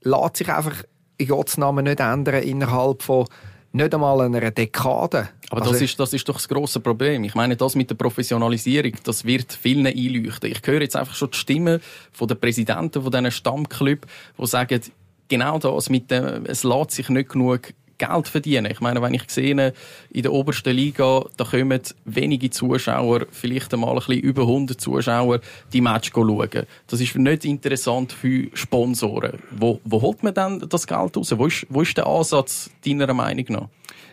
lässt 0.02 0.38
sich 0.38 0.50
einfach 0.50 0.84
in 1.18 1.28
Gottes 1.28 1.58
Namen 1.58 1.86
nicht 1.86 2.00
ändern 2.00 2.44
innerhalb 2.44 3.04
von 3.04 3.28
nicht 3.74 3.94
einmal 3.94 4.22
einer 4.22 4.52
Dekade. 4.52 5.30
Aber 5.50 5.62
Also- 5.62 5.74
das, 5.74 5.82
ist, 5.82 6.00
das 6.00 6.14
ist 6.14 6.28
doch 6.28 6.36
das 6.36 6.48
grosse 6.48 6.80
Problem. 6.80 7.24
Ich 7.24 7.36
meine, 7.36 7.56
das 7.56 7.76
mit 7.76 7.90
der 7.90 7.96
Professionalisierung, 7.96 8.94
das 9.04 9.24
wird 9.24 9.54
vielen 9.54 9.88
einleuchten. 9.88 10.52
Ich 10.52 10.62
höre 10.66 10.82
jetzt 10.82 10.96
einfach 10.96 11.16
schon 11.16 11.32
die 11.32 11.38
Stimmen 11.38 11.82
von 12.12 12.28
den 12.28 12.40
Präsidenten 12.40 13.02
von 13.02 13.12
diesen 13.12 13.32
Stammclubs, 13.32 14.08
die 14.38 14.46
sagen, 14.48 14.82
genau 15.30 15.58
das 15.60 15.90
mit 15.90 16.12
dem, 16.12 16.46
es 16.46 16.64
lässt 16.64 16.92
sich 16.92 17.08
nicht 17.10 17.30
genug 17.30 17.74
Geld 18.02 18.28
verdienen. 18.28 18.72
Ich 18.72 18.82
meine, 18.82 19.02
wenn 19.02 19.14
ich 19.14 19.24
sehe, 19.28 19.74
in 20.12 20.22
der 20.24 20.34
obersten 20.34 20.76
Liga, 20.76 21.24
da 21.38 21.46
kommen 21.46 21.82
wenige 22.06 22.50
Zuschauer, 22.50 23.28
vielleicht 23.32 23.74
einmal 23.74 23.92
ein 23.92 23.96
bisschen 23.98 24.20
über 24.20 24.42
100 24.42 24.82
Zuschauer, 24.82 25.40
die 25.72 25.82
Match 25.82 26.12
schauen. 26.14 26.66
Das 26.88 27.00
ist 27.00 27.16
nicht 27.16 27.46
interessant 27.46 28.12
für 28.12 28.48
Sponsoren. 28.54 29.40
Wo, 29.52 29.80
wo 29.84 30.02
holt 30.02 30.24
man 30.24 30.34
dann 30.34 30.68
das 30.68 30.88
Geld 30.88 31.16
raus? 31.16 31.34
Wo 31.38 31.46
ist, 31.46 31.68
wo 31.70 31.82
ist 31.82 31.96
der 31.96 32.08
Ansatz 32.08 32.72
deiner 32.86 33.14
Meinung 33.14 33.46
nach? 33.50 33.68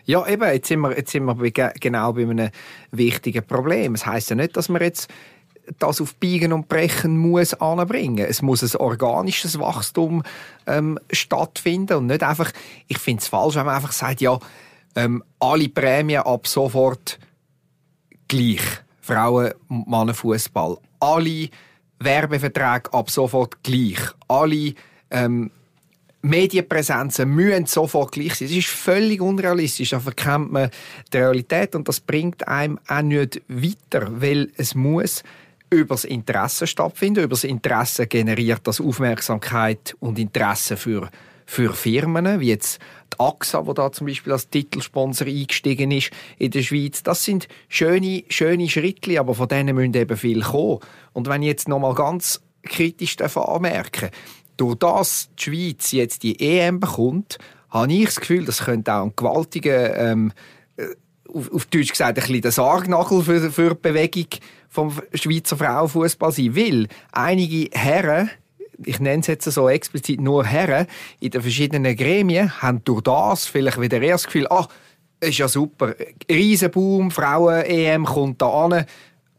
Ja, 0.05 0.27
eben, 0.27 0.51
jetzt 0.51 0.67
sind 0.67 0.79
wir, 0.81 0.95
jetzt 0.95 1.11
sind 1.11 1.25
wir 1.25 1.51
genau 1.79 2.13
bei 2.13 2.21
einem 2.21 2.49
wichtigen 2.91 3.45
Problem. 3.45 3.95
Es 3.95 4.05
heisst 4.05 4.29
ja 4.29 4.35
nicht, 4.35 4.57
dass 4.57 4.69
man 4.69 4.81
jetzt 4.81 5.09
das 5.77 6.01
auf 6.01 6.15
Biegen 6.15 6.53
und 6.53 6.67
Brechen 6.67 7.17
muss 7.17 7.53
anbringen. 7.53 8.25
Es 8.27 8.41
muss 8.41 8.63
ein 8.63 8.79
organisches 8.79 9.59
Wachstum 9.59 10.23
ähm, 10.65 10.99
stattfinden 11.11 11.97
und 11.97 12.05
nicht 12.07 12.23
einfach, 12.23 12.51
ich 12.87 12.97
finde 12.97 13.21
es 13.21 13.27
falsch, 13.27 13.55
wenn 13.55 13.65
man 13.65 13.75
einfach 13.75 13.91
sagt, 13.91 14.21
ja, 14.21 14.39
ähm, 14.95 15.23
alle 15.39 15.69
Prämien 15.69 16.23
ab 16.23 16.47
sofort 16.47 17.19
gleich. 18.27 18.61
Frauen- 19.01 19.53
und 19.69 19.87
Mannenfußball. 19.87 20.77
Alle 20.99 21.49
Werbeverträge 21.99 22.93
ab 22.93 23.09
sofort 23.09 23.63
gleich. 23.63 23.99
Alle 24.27 24.73
ähm, 25.09 25.51
Medienpräsenzen 26.21 27.29
müssen 27.29 27.65
sofort 27.65 28.11
gleich 28.11 28.35
sein. 28.35 28.47
Das 28.49 28.57
ist 28.57 28.67
völlig 28.67 29.21
unrealistisch. 29.21 29.91
Da 29.91 29.99
verkennt 29.99 30.51
man 30.51 30.69
die 31.13 31.17
Realität 31.17 31.75
und 31.75 31.87
das 31.87 31.99
bringt 31.99 32.47
einem 32.47 32.79
auch 32.87 33.01
nicht 33.01 33.41
weiter, 33.47 34.21
weil 34.21 34.51
es 34.57 34.75
muss 34.75 35.23
über 35.69 35.95
das 35.95 36.03
Interesse 36.03 36.67
stattfinden. 36.67 37.23
Über 37.23 37.35
das 37.35 37.43
Interesse 37.43 38.07
generiert 38.07 38.61
das 38.63 38.81
Aufmerksamkeit 38.81 39.95
und 39.99 40.19
Interesse 40.19 40.77
für, 40.77 41.09
für 41.45 41.73
Firmen, 41.73 42.39
wie 42.39 42.49
jetzt 42.49 42.79
die 43.13 43.19
AXA, 43.19 43.65
wo 43.65 43.73
da 43.73 43.91
zum 43.91 44.07
Beispiel 44.07 44.33
als 44.33 44.49
Titelsponsor 44.49 45.27
eingestiegen 45.27 45.91
ist 45.91 46.11
in 46.37 46.51
der 46.51 46.63
Schweiz. 46.63 47.03
Das 47.03 47.23
sind 47.23 47.47
schöne, 47.67 48.23
schöne 48.29 48.69
Schritte, 48.69 49.19
aber 49.19 49.35
von 49.35 49.47
denen 49.47 49.75
müssen 49.75 49.93
eben 49.93 50.17
viel 50.17 50.41
kommen. 50.41 50.79
Und 51.13 51.27
wenn 51.27 51.41
ich 51.41 51.47
jetzt 51.47 51.67
noch 51.67 51.79
mal 51.79 51.95
ganz 51.95 52.41
kritisch 52.63 53.15
darf 53.15 53.37
anmerken 53.37 54.09
durch 54.59 54.75
das 54.75 55.29
die 55.39 55.43
Schweiz 55.43 55.91
jetzt 55.91 56.23
die 56.23 56.39
EM 56.39 56.79
bekommt, 56.79 57.37
habe 57.69 57.93
ich 57.93 58.05
das 58.05 58.19
Gefühl, 58.19 58.45
das 58.45 58.65
könnte 58.65 58.93
auch 58.93 59.05
ein 59.05 59.13
gewaltiger, 59.15 59.95
ähm, 59.95 60.33
äh, 60.75 60.87
auf, 61.33 61.51
auf 61.53 61.65
Deutsch 61.65 61.91
gesagt, 61.91 62.17
ein 62.17 62.21
bisschen 62.21 62.41
der 62.41 62.51
Sargnagel 62.51 63.23
für, 63.23 63.51
für 63.51 63.75
die 63.75 63.81
Bewegung 63.81 64.27
vom 64.69 64.93
Schweizer 65.13 65.57
Frauenfußball 65.57 66.31
sein. 66.31 66.55
Weil 66.55 66.87
einige 67.11 67.69
Herren, 67.77 68.29
ich 68.85 68.99
nenne 68.99 69.21
es 69.21 69.27
jetzt 69.27 69.45
so 69.45 69.67
explizit 69.67 70.21
nur 70.21 70.45
Herren, 70.45 70.87
in 71.19 71.31
den 71.31 71.41
verschiedenen 71.41 71.95
Gremien, 71.95 72.61
haben 72.61 72.83
durch 72.85 73.01
das 73.01 73.45
vielleicht 73.45 73.81
wieder 73.81 74.01
erst 74.01 74.25
das 74.25 74.31
Gefühl, 74.31 74.47
ah, 74.49 74.67
ist 75.19 75.37
ja 75.37 75.47
super, 75.47 75.95
Riesenboom, 76.29 77.11
Frauen-EM 77.11 78.05
kommt 78.05 78.41
da 78.41 78.47
an, 78.47 78.85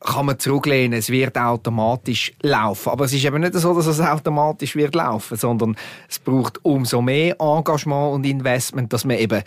kann 0.00 0.26
man 0.26 0.38
zurücklehnen, 0.38 0.98
es 0.98 1.10
wird 1.10 1.36
automatisch 1.36 2.32
laufen. 2.42 2.90
Aber 2.90 3.04
es 3.04 3.12
ist 3.12 3.24
eben 3.24 3.40
nicht 3.40 3.54
so, 3.54 3.74
dass 3.74 3.86
es 3.86 4.00
automatisch 4.00 4.74
wird 4.74 4.94
laufen, 4.94 5.36
sondern 5.36 5.76
es 6.08 6.18
braucht 6.18 6.64
umso 6.64 7.02
mehr 7.02 7.36
Engagement 7.38 8.14
und 8.14 8.24
Investment, 8.24 8.92
dass 8.92 9.04
man 9.04 9.18
eben 9.18 9.42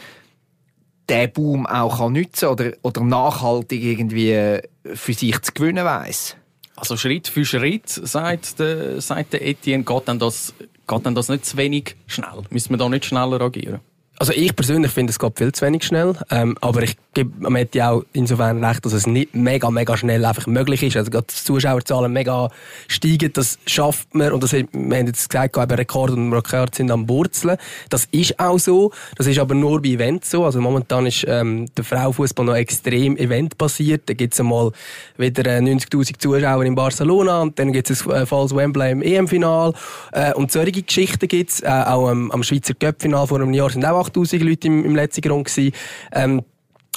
den 1.09 1.31
Boom 1.33 1.65
auch 1.65 1.97
kann 1.97 2.13
nutzen 2.13 2.49
oder, 2.49 2.71
oder 2.81 3.01
nachhaltig 3.01 3.83
irgendwie 3.83 4.31
äh, 4.31 4.61
für 4.83 5.13
sich 5.13 5.41
zu 5.41 5.51
gewinnen 5.53 5.85
weiss. 5.85 6.35
Also 6.75 6.97
Schritt 6.97 7.27
für 7.27 7.45
Schritt, 7.45 7.89
sagt 7.89 8.59
der, 8.59 8.99
sagt 8.99 9.33
der 9.33 9.47
Etienne, 9.47 9.83
geht 9.83 10.07
dann, 10.07 10.19
das, 10.19 10.53
geht 10.87 11.05
dann 11.05 11.15
das 11.15 11.29
nicht 11.29 11.45
zu 11.45 11.57
wenig 11.57 11.95
schnell? 12.07 12.41
Müssen 12.49 12.71
wir 12.71 12.77
da 12.77 12.89
nicht 12.89 13.05
schneller 13.05 13.39
agieren? 13.41 13.79
Also 14.23 14.31
ich 14.37 14.55
persönlich 14.55 14.89
finde, 14.89 15.11
es 15.11 15.19
geht 15.19 15.37
viel 15.37 15.51
zu 15.51 15.65
wenig 15.65 15.83
schnell. 15.83 16.15
Ähm, 16.31 16.57
aber 16.61 16.81
ich 16.83 16.95
gebe 17.13 17.49
Matti 17.49 17.81
auch 17.81 18.05
insofern 18.13 18.63
recht, 18.63 18.85
dass 18.85 18.93
es 18.93 19.05
nicht 19.05 19.35
mega, 19.35 19.69
mega 19.69 19.97
schnell 19.97 20.23
einfach 20.23 20.47
möglich 20.47 20.81
ist. 20.81 20.95
Also 20.95 21.11
gerade 21.11 21.27
die 21.29 21.35
Zuschauerzahlen 21.35 22.13
mega 22.13 22.49
steigen, 22.87 23.33
das 23.33 23.59
schafft 23.67 24.15
man. 24.15 24.31
Und 24.31 24.41
das, 24.41 24.53
wir 24.53 24.65
haben 24.71 25.07
jetzt 25.07 25.29
gesagt, 25.29 25.57
eben 25.57 25.71
Rekord 25.73 26.11
und 26.11 26.31
Rekord 26.31 26.73
sind 26.73 26.89
am 26.89 27.09
Wurzeln. 27.09 27.57
Das 27.89 28.05
ist 28.11 28.39
auch 28.39 28.57
so. 28.57 28.93
Das 29.17 29.27
ist 29.27 29.39
aber 29.39 29.55
nur 29.55 29.81
bei 29.81 29.89
Events 29.89 30.31
so. 30.31 30.45
Also 30.45 30.61
momentan 30.61 31.05
ist 31.05 31.25
ähm, 31.27 31.65
der 31.75 31.83
Frauenfußball 31.83 32.45
noch 32.45 32.55
extrem 32.55 33.17
eventbasiert. 33.17 34.03
Da 34.05 34.13
gibt 34.13 34.35
es 34.35 34.39
einmal 34.39 34.71
wieder 35.17 35.45
äh, 35.47 35.59
90'000 35.59 36.17
Zuschauer 36.17 36.63
in 36.63 36.75
Barcelona 36.75 37.41
und 37.41 37.59
dann 37.59 37.73
gibt 37.73 37.89
es 37.89 38.07
äh, 38.07 38.25
Falls 38.25 38.55
Wembley 38.55 38.91
im 38.91 39.01
EM-Final. 39.01 39.73
Äh, 40.13 40.33
und 40.35 40.49
solche 40.49 40.81
Geschichten 40.81 41.27
gibt 41.27 41.51
es. 41.51 41.59
Äh, 41.59 41.67
auch 41.67 42.07
am, 42.07 42.31
am 42.31 42.41
Schweizer 42.41 42.73
Cup-Final 42.73 43.27
vor 43.27 43.41
einem 43.41 43.53
Jahr 43.53 43.69
sind 43.69 43.83
auch 43.83 44.12
8000 44.13 44.43
Leute 44.43 44.67
im, 44.67 44.85
im 44.85 44.95
letzten 44.95 45.21
Grund 45.21 45.47
gewesen. 45.47 45.73
Ähm, 46.11 46.41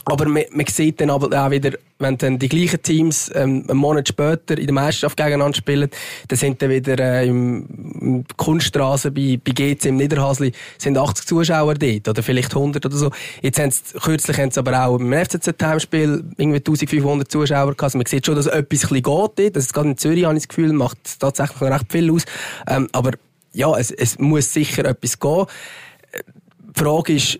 aber 0.08 0.28
man, 0.28 0.44
man 0.52 0.66
sieht 0.66 1.00
dann 1.00 1.10
aber 1.10 1.44
auch 1.44 1.50
wieder, 1.50 1.72
wenn 1.98 2.16
dann 2.16 2.38
die 2.38 2.48
gleichen 2.48 2.80
Teams 2.80 3.28
ähm, 3.34 3.64
einen 3.68 3.76
Monat 3.76 4.06
später 4.06 4.56
in 4.56 4.66
der 4.66 4.72
Meisterschaft 4.72 5.16
gegeneinander 5.16 5.56
spielen, 5.56 5.90
dann 6.28 6.38
sind 6.38 6.62
dann 6.62 6.70
wieder 6.70 6.96
äh, 7.00 7.26
im, 7.26 7.66
im 8.00 8.24
Kunststraße 8.36 9.10
bei, 9.10 9.40
bei 9.44 9.50
GC 9.50 9.86
im 9.86 9.96
Niederhasli 9.96 10.52
sind 10.78 10.96
80 10.96 11.26
Zuschauer 11.26 11.74
dort 11.74 12.08
oder 12.08 12.22
vielleicht 12.22 12.54
100 12.54 12.86
oder 12.86 12.96
so. 12.96 13.10
Jetzt 13.42 13.58
haben 13.58 13.72
sie, 13.72 13.98
kürzlich 13.98 14.38
haben 14.38 14.52
sie 14.52 14.60
aber 14.60 14.86
auch 14.86 15.00
im 15.00 15.12
FCZ-Heimspiel 15.12 16.22
irgendwie 16.36 16.58
1500 16.58 17.28
Zuschauer 17.28 17.74
gehabt. 17.74 17.82
Also 17.82 17.98
man 17.98 18.06
sieht 18.06 18.26
schon, 18.26 18.36
dass 18.36 18.46
etwas 18.46 18.84
ein 18.84 18.94
geht 18.94 19.04
dort. 19.04 19.40
Ist 19.40 19.74
gerade 19.74 19.88
in 19.88 19.98
Zürich, 19.98 20.24
habe 20.24 20.36
ich 20.36 20.42
das 20.42 20.48
Gefühl, 20.48 20.72
macht 20.72 20.98
tatsächlich 21.18 21.62
recht 21.62 21.90
viel 21.90 22.12
aus. 22.12 22.22
Ähm, 22.68 22.86
aber 22.92 23.10
ja, 23.52 23.76
es, 23.76 23.90
es 23.90 24.20
muss 24.20 24.52
sicher 24.52 24.84
etwas 24.84 25.18
gehen. 25.18 25.46
Die 26.76 26.82
Frage 26.82 27.14
ist, 27.14 27.38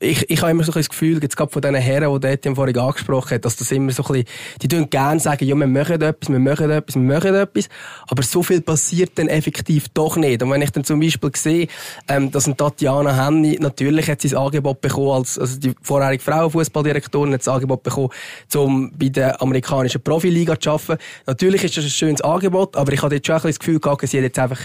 ich, 0.00 0.28
ich 0.28 0.40
habe 0.40 0.50
immer 0.50 0.64
so 0.64 0.72
ein 0.72 0.78
das 0.78 0.88
Gefühl, 0.88 1.22
jetzt 1.22 1.36
gerade 1.36 1.50
von 1.50 1.62
diesen 1.62 1.76
Herren, 1.76 2.20
die 2.20 2.26
Etienne 2.26 2.56
vorhin 2.56 2.78
angesprochen 2.78 3.34
hat, 3.34 3.44
dass 3.44 3.56
das 3.56 3.70
immer 3.70 3.92
so 3.92 4.02
ein 4.04 4.12
bisschen, 4.12 4.28
die 4.62 4.68
tun 4.68 4.90
gerne 4.90 5.20
sagen, 5.20 5.44
ja, 5.44 5.54
wir 5.54 5.66
machen 5.66 6.00
etwas, 6.00 6.28
wir 6.28 6.38
machen 6.38 6.70
etwas, 6.70 6.94
wir 6.96 7.02
machen 7.02 7.34
etwas, 7.34 7.68
aber 8.08 8.22
so 8.22 8.42
viel 8.42 8.60
passiert 8.60 9.12
dann 9.16 9.28
effektiv 9.28 9.88
doch 9.90 10.16
nicht. 10.16 10.42
Und 10.42 10.50
wenn 10.50 10.62
ich 10.62 10.70
dann 10.70 10.84
zum 10.84 11.00
Beispiel 11.00 11.30
sehe, 11.34 11.68
ähm, 12.08 12.30
dass 12.30 12.46
ein 12.46 12.56
Tatjana 12.56 13.26
Henny, 13.26 13.56
natürlich 13.60 14.08
hat 14.08 14.20
sie 14.20 14.28
das 14.28 14.38
Angebot 14.38 14.80
bekommen, 14.80 15.10
als, 15.10 15.38
also 15.38 15.58
die 15.58 15.74
vorherige 15.82 16.22
Frauenfußballdirektorin 16.22 17.32
hat 17.32 17.40
das 17.40 17.48
Angebot 17.48 17.82
bekommen, 17.82 18.10
um 18.54 18.92
bei 18.96 19.08
der 19.08 19.40
amerikanischen 19.40 20.02
Profiliga 20.02 20.58
zu 20.58 20.70
arbeiten. 20.70 21.02
Natürlich 21.26 21.64
ist 21.64 21.76
das 21.76 21.84
ein 21.84 21.90
schönes 21.90 22.20
Angebot, 22.20 22.76
aber 22.76 22.92
ich 22.92 23.02
hatte 23.02 23.16
jetzt 23.16 23.26
schon 23.26 23.36
ein 23.36 23.42
bisschen 23.42 23.50
das 23.50 23.58
Gefühl 23.60 23.80
gehabt, 23.80 24.06
sie 24.06 24.16
hat 24.18 24.24
jetzt 24.24 24.38
einfach 24.38 24.60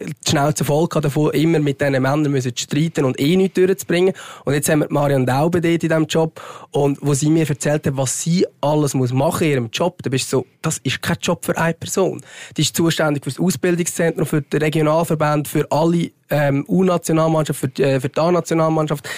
die 0.00 0.30
Schnauze 0.30 0.64
voll 0.64 0.88
davon, 0.88 1.30
immer 1.32 1.58
mit 1.58 1.80
diesen 1.80 1.92
Männern 1.92 2.30
müssen 2.30 2.56
streiten 2.56 3.04
und 3.04 3.18
eh 3.20 3.36
nichts 3.36 3.54
durchzubringen. 3.54 4.14
Und 4.44 4.54
jetzt 4.54 4.68
haben 4.68 4.80
wir 4.80 4.88
Marion 4.90 5.26
Daube 5.26 5.60
dort 5.60 5.82
in 5.82 5.88
diesem 5.88 6.06
Job. 6.06 6.40
Und 6.70 6.98
wo 7.00 7.14
sie 7.14 7.30
mir 7.30 7.48
erzählt 7.48 7.86
hat, 7.86 7.96
was 7.96 8.20
sie 8.20 8.46
alles 8.60 8.94
muss 8.94 9.12
machen 9.12 9.44
in 9.44 9.50
ihrem 9.52 9.70
Job, 9.72 10.02
da 10.02 10.10
bist 10.10 10.32
du 10.32 10.38
so, 10.38 10.46
das 10.62 10.78
ist 10.78 11.00
kein 11.00 11.16
Job 11.20 11.44
für 11.44 11.56
eine 11.56 11.74
Person. 11.74 12.22
Die 12.56 12.62
ist 12.62 12.74
zuständig 12.76 13.24
für 13.24 13.30
das 13.30 13.38
Ausbildungszentrum, 13.38 14.26
für 14.26 14.42
den 14.42 14.62
Regionalverband, 14.62 15.46
für 15.46 15.70
alle 15.70 16.10
ähm, 16.30 16.64
U-Nationalmannschaft, 16.68 17.60
für, 17.60 17.82
äh, 17.82 18.00
für 18.00 18.08
die 18.08 18.18
A-Nationalmannschaft. 18.18 19.08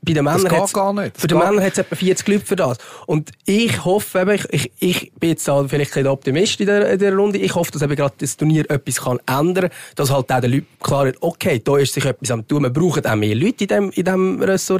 Bei 0.00 0.12
den 0.12 0.24
Männern 0.24 0.44
das 0.44 0.52
geht 0.52 0.74
gar 0.74 0.92
nicht. 0.92 1.20
Für 1.20 1.26
die 1.26 1.34
Männer 1.34 1.62
hat 1.62 1.72
es 1.72 1.78
etwa 1.78 1.96
40 1.96 2.28
Leute 2.28 2.46
für 2.46 2.56
das. 2.56 2.78
Und 3.06 3.30
ich 3.44 3.84
hoffe 3.84 4.20
eben, 4.20 4.30
ich, 4.30 4.46
ich, 4.50 4.72
ich 4.78 5.12
bin 5.14 5.30
jetzt 5.30 5.46
da 5.48 5.66
vielleicht 5.66 5.96
ein 5.96 6.06
Optimist 6.06 6.60
in 6.60 6.66
der, 6.66 6.92
in 6.92 6.98
der 6.98 7.14
Runde, 7.14 7.38
ich 7.38 7.54
hoffe, 7.54 7.72
dass 7.72 7.82
eben 7.82 7.96
gerade 7.96 8.14
das 8.18 8.36
Turnier 8.36 8.70
etwas 8.70 9.02
kann 9.02 9.18
ändern 9.26 9.68
kann, 9.68 9.78
dass 9.96 10.10
halt 10.10 10.30
auch 10.30 10.40
den 10.40 10.52
Leuten 10.52 10.66
klar 10.80 11.04
wird, 11.06 11.18
okay, 11.20 11.60
da 11.62 11.76
ist 11.76 11.94
sich 11.94 12.04
etwas 12.04 12.30
am 12.30 12.46
tun, 12.46 12.62
wir 12.62 12.70
brauchen 12.70 13.04
auch 13.04 13.16
mehr 13.16 13.34
Leute 13.34 13.64
in 13.64 13.68
dem, 13.68 13.90
in 13.90 14.04
dem 14.04 14.42
Ressort. 14.42 14.78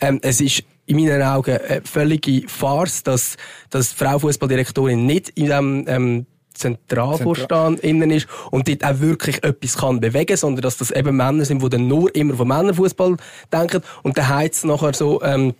Ähm, 0.00 0.20
es 0.22 0.40
ist 0.40 0.62
in 0.86 0.96
meinen 0.96 1.22
Augen 1.22 1.58
eine 1.58 1.82
völlige 1.82 2.48
Farce, 2.48 3.02
dass, 3.02 3.36
dass 3.70 3.90
die 3.90 3.96
Frau 3.96 4.18
Fußballdirektorin 4.18 5.04
nicht 5.04 5.30
in 5.30 5.46
dem 5.46 5.84
ähm, 5.88 6.26
Zentralvorstand 6.58 7.80
Zentral. 7.80 7.90
innen 7.90 8.10
ist 8.10 8.28
und 8.50 8.68
dort 8.68 8.84
auch 8.84 9.00
wirklich 9.00 9.42
etwas 9.44 9.76
kann 9.76 10.00
bewegen, 10.00 10.36
sondern 10.36 10.62
dass 10.62 10.76
das 10.76 10.90
eben 10.90 11.16
Männer 11.16 11.44
sind, 11.44 11.62
die 11.62 11.68
dann 11.68 11.88
nur 11.88 12.14
immer 12.14 12.34
von 12.34 12.48
Männerfußball 12.48 13.16
denken 13.52 13.82
und 14.02 14.18
dann 14.18 14.28
heißt 14.28 14.54
es 14.54 14.64
nachher 14.64 14.94
so, 14.94 15.22
ähm, 15.22 15.54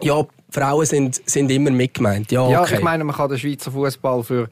ja, 0.00 0.24
Frauen 0.50 0.86
sind, 0.86 1.20
sind 1.28 1.50
immer 1.50 1.70
mitgemeint. 1.70 2.32
Ja, 2.32 2.42
okay. 2.42 2.52
ja, 2.52 2.64
ich 2.64 2.82
meine, 2.82 3.04
man 3.04 3.14
kann 3.14 3.28
den 3.28 3.38
Schweizer 3.38 3.70
Fußball 3.70 4.22
für 4.24 4.48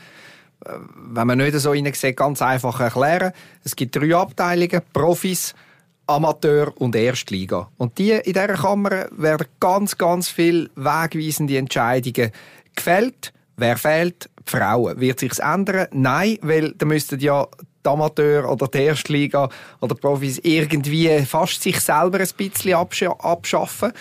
äh, 0.64 0.72
wenn 1.12 1.26
man 1.26 1.38
nicht 1.38 1.58
so 1.58 1.72
hineinsieht, 1.72 2.16
ganz 2.16 2.42
einfach 2.42 2.80
erklären. 2.80 3.32
Es 3.64 3.76
gibt 3.76 3.96
drei 3.96 4.14
Abteilungen, 4.14 4.82
Profis, 4.92 5.54
Amateur 6.06 6.72
und 6.80 6.96
Erstliga. 6.96 7.68
Und 7.76 7.98
die 7.98 8.12
in 8.12 8.32
dieser 8.32 8.54
Kammer 8.54 9.08
werden 9.10 9.46
ganz, 9.60 9.98
ganz 9.98 10.28
viele 10.28 10.70
wegweisende 10.74 11.58
Entscheidungen 11.58 12.32
gefällt. 12.74 13.32
Wer 13.56 13.76
fehlt? 13.76 14.30
Frauen. 14.50 15.00
Wird 15.00 15.20
sich's 15.20 15.38
ändern? 15.38 15.88
Nein, 15.92 16.38
weil 16.42 16.72
da 16.72 16.86
müssten 16.86 17.20
ja 17.20 17.46
die 17.84 17.88
Amateur 17.88 18.50
oder 18.50 18.68
die 18.68 18.78
Erstliga 18.78 19.48
oder 19.80 19.94
die 19.94 20.00
Profis 20.00 20.38
irgendwie 20.42 21.20
fast 21.20 21.62
sich 21.62 21.80
selber 21.80 22.18
ein 22.18 22.28
bisschen 22.36 22.74
abschaffen. 22.74 23.92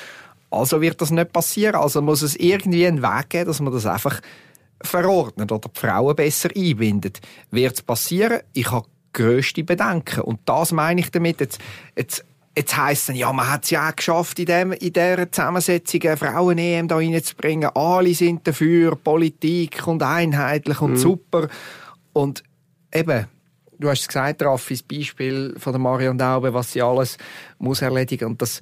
Also 0.50 0.82
wird 0.82 1.02
das 1.02 1.12
nicht 1.12 1.34
passieren. 1.34 1.76
Also 1.76 2.02
muss 2.02 2.22
es 2.22 2.36
irgendwie 2.36 2.88
einen 2.88 3.02
Weg 3.02 3.30
geben, 3.30 3.48
dass 3.48 3.60
man 3.60 3.74
das 3.74 3.86
einfach 3.86 4.22
verordnet 4.82 5.52
oder 5.52 5.70
die 5.70 5.80
Frauen 5.80 6.16
besser 6.16 6.50
einbindet. 6.56 7.20
Wird 7.52 7.76
es 7.76 7.82
passieren? 7.82 8.42
Ich 8.54 8.72
habe 8.72 8.88
grösste 9.14 9.64
Bedenken. 9.64 10.22
Und 10.22 10.40
das 10.46 10.72
meine 10.72 11.02
ich 11.02 11.12
damit. 11.12 11.40
Jetzt, 11.40 11.60
jetzt, 11.96 12.24
jetzt 12.58 12.76
heisst 12.76 13.10
es, 13.10 13.16
ja, 13.16 13.32
man 13.32 13.50
hat 13.50 13.64
es 13.64 13.70
ja 13.70 13.90
auch 13.90 13.96
geschafft, 13.96 14.40
in, 14.40 14.48
dem, 14.48 14.72
in 14.74 14.92
dieser 14.92 15.32
Zusammensetzung 15.32 16.02
eine 16.02 16.18
Frauen-EM 16.18 16.88
da 16.88 16.98
reinzubringen. 16.98 17.70
Alle 17.76 18.14
sind 18.14 18.48
dafür, 18.48 18.96
Politik 18.96 19.88
und 19.88 20.04
einheitlich 20.04 20.82
und 20.82 20.92
mhm. 20.92 20.98
super. 20.98 21.48
Und 22.14 22.44
eben, 22.92 23.28
du 23.78 23.90
hast 23.90 24.02
es 24.02 24.08
gesagt, 24.08 24.42
Raffi, 24.42 24.74
das 24.74 24.84
Beispiel 24.84 25.56
von 25.58 25.74
der 25.74 25.80
Marion 25.80 26.18
Daube, 26.18 26.54
was 26.54 26.74
sie 26.74 26.82
alles 26.82 27.18
muss 27.60 27.82
erledigen 27.82 28.26
und 28.26 28.42
das 28.42 28.60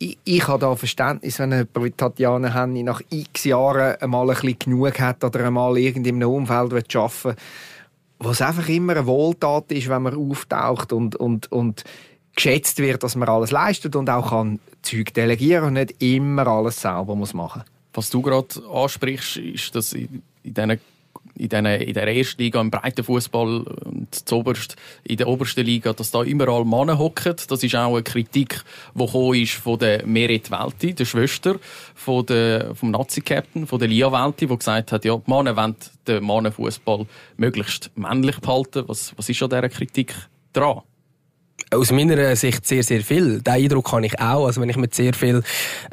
ich, 0.00 0.16
ich 0.22 0.46
habe 0.46 0.60
da 0.60 0.76
Verständnis, 0.76 1.40
wenn 1.40 1.50
jemand 1.50 1.74
wie 1.82 1.90
Tatjana 1.90 2.54
Henny 2.54 2.84
nach 2.84 3.00
x 3.10 3.42
Jahren 3.42 3.96
einmal 3.96 4.30
ein 4.30 4.36
bisschen 4.36 4.56
genug 4.56 5.00
hat 5.00 5.24
oder 5.24 5.44
einmal 5.44 5.76
irgendwie 5.76 6.10
in 6.10 6.16
einem 6.16 6.30
Umfeld 6.30 6.72
arbeiten 6.94 7.24
will, 7.24 7.34
was 8.20 8.40
einfach 8.40 8.68
immer 8.68 8.92
eine 8.92 9.06
Wohltat 9.06 9.72
ist, 9.72 9.88
wenn 9.88 10.02
man 10.02 10.14
auftaucht 10.14 10.92
und, 10.92 11.16
und, 11.16 11.50
und 11.50 11.82
geschätzt 12.38 12.78
wird, 12.78 13.02
dass 13.02 13.16
man 13.16 13.28
alles 13.28 13.50
leistet 13.50 13.96
und 13.96 14.08
auch 14.08 14.30
kann 14.30 14.60
Zeug 14.82 15.12
delegieren 15.12 15.64
und 15.64 15.72
nicht 15.74 16.00
immer 16.00 16.46
alles 16.46 16.80
selber 16.80 17.16
muss 17.16 17.34
machen. 17.34 17.64
Was 17.92 18.10
du 18.10 18.22
gerade 18.22 18.48
ansprichst, 18.72 19.38
ist, 19.38 19.74
dass 19.74 19.92
in, 19.92 20.22
diesen 20.44 20.78
in, 21.34 21.48
den, 21.48 21.66
in 21.66 21.94
der 21.94 22.16
ersten 22.16 22.40
Liga 22.40 22.60
im 22.60 22.70
Breitenfußball 22.70 23.62
und 23.62 24.28
zuoberst, 24.28 24.76
in 25.02 25.16
der 25.16 25.26
obersten 25.26 25.64
Liga, 25.64 25.92
dass 25.92 26.12
da 26.12 26.22
überall 26.22 26.64
Männer 26.64 26.98
hocken. 26.98 27.34
Das 27.48 27.62
ist 27.62 27.74
auch 27.74 27.94
eine 27.94 28.02
Kritik, 28.04 28.62
die 28.94 29.42
ist 29.42 29.54
von 29.54 29.78
der 29.78 30.06
Merit 30.06 30.50
Welti, 30.50 30.94
der 30.94 31.04
Schwester 31.06 31.56
von 31.94 32.24
der, 32.26 32.74
vom 32.76 32.92
Nazi-Captain, 32.92 33.66
von 33.66 33.78
der 33.80 33.88
Lia 33.88 34.12
Welti, 34.12 34.46
die 34.46 34.56
gesagt 34.56 34.92
hat, 34.92 35.04
ja, 35.04 35.16
die 35.16 35.30
Männer 35.30 35.56
wollen 35.56 35.76
den 36.06 36.24
Mannenfußball 36.24 37.06
möglichst 37.36 37.90
männlich 37.96 38.38
behalten. 38.40 38.84
Was, 38.86 39.12
was 39.16 39.28
ist 39.28 39.42
an 39.42 39.50
dieser 39.50 39.68
Kritik 39.68 40.14
dran? 40.52 40.82
Aus 41.70 41.92
meiner 41.92 42.34
Sicht 42.36 42.66
sehr, 42.66 42.82
sehr 42.82 43.00
viel. 43.02 43.40
Den 43.40 43.54
Eindruck 43.54 43.92
habe 43.92 44.06
ich 44.06 44.18
auch. 44.18 44.46
Also 44.46 44.60
wenn 44.60 44.70
ich 44.70 44.76
mit 44.76 44.94
sehr 44.94 45.12
vielen 45.12 45.42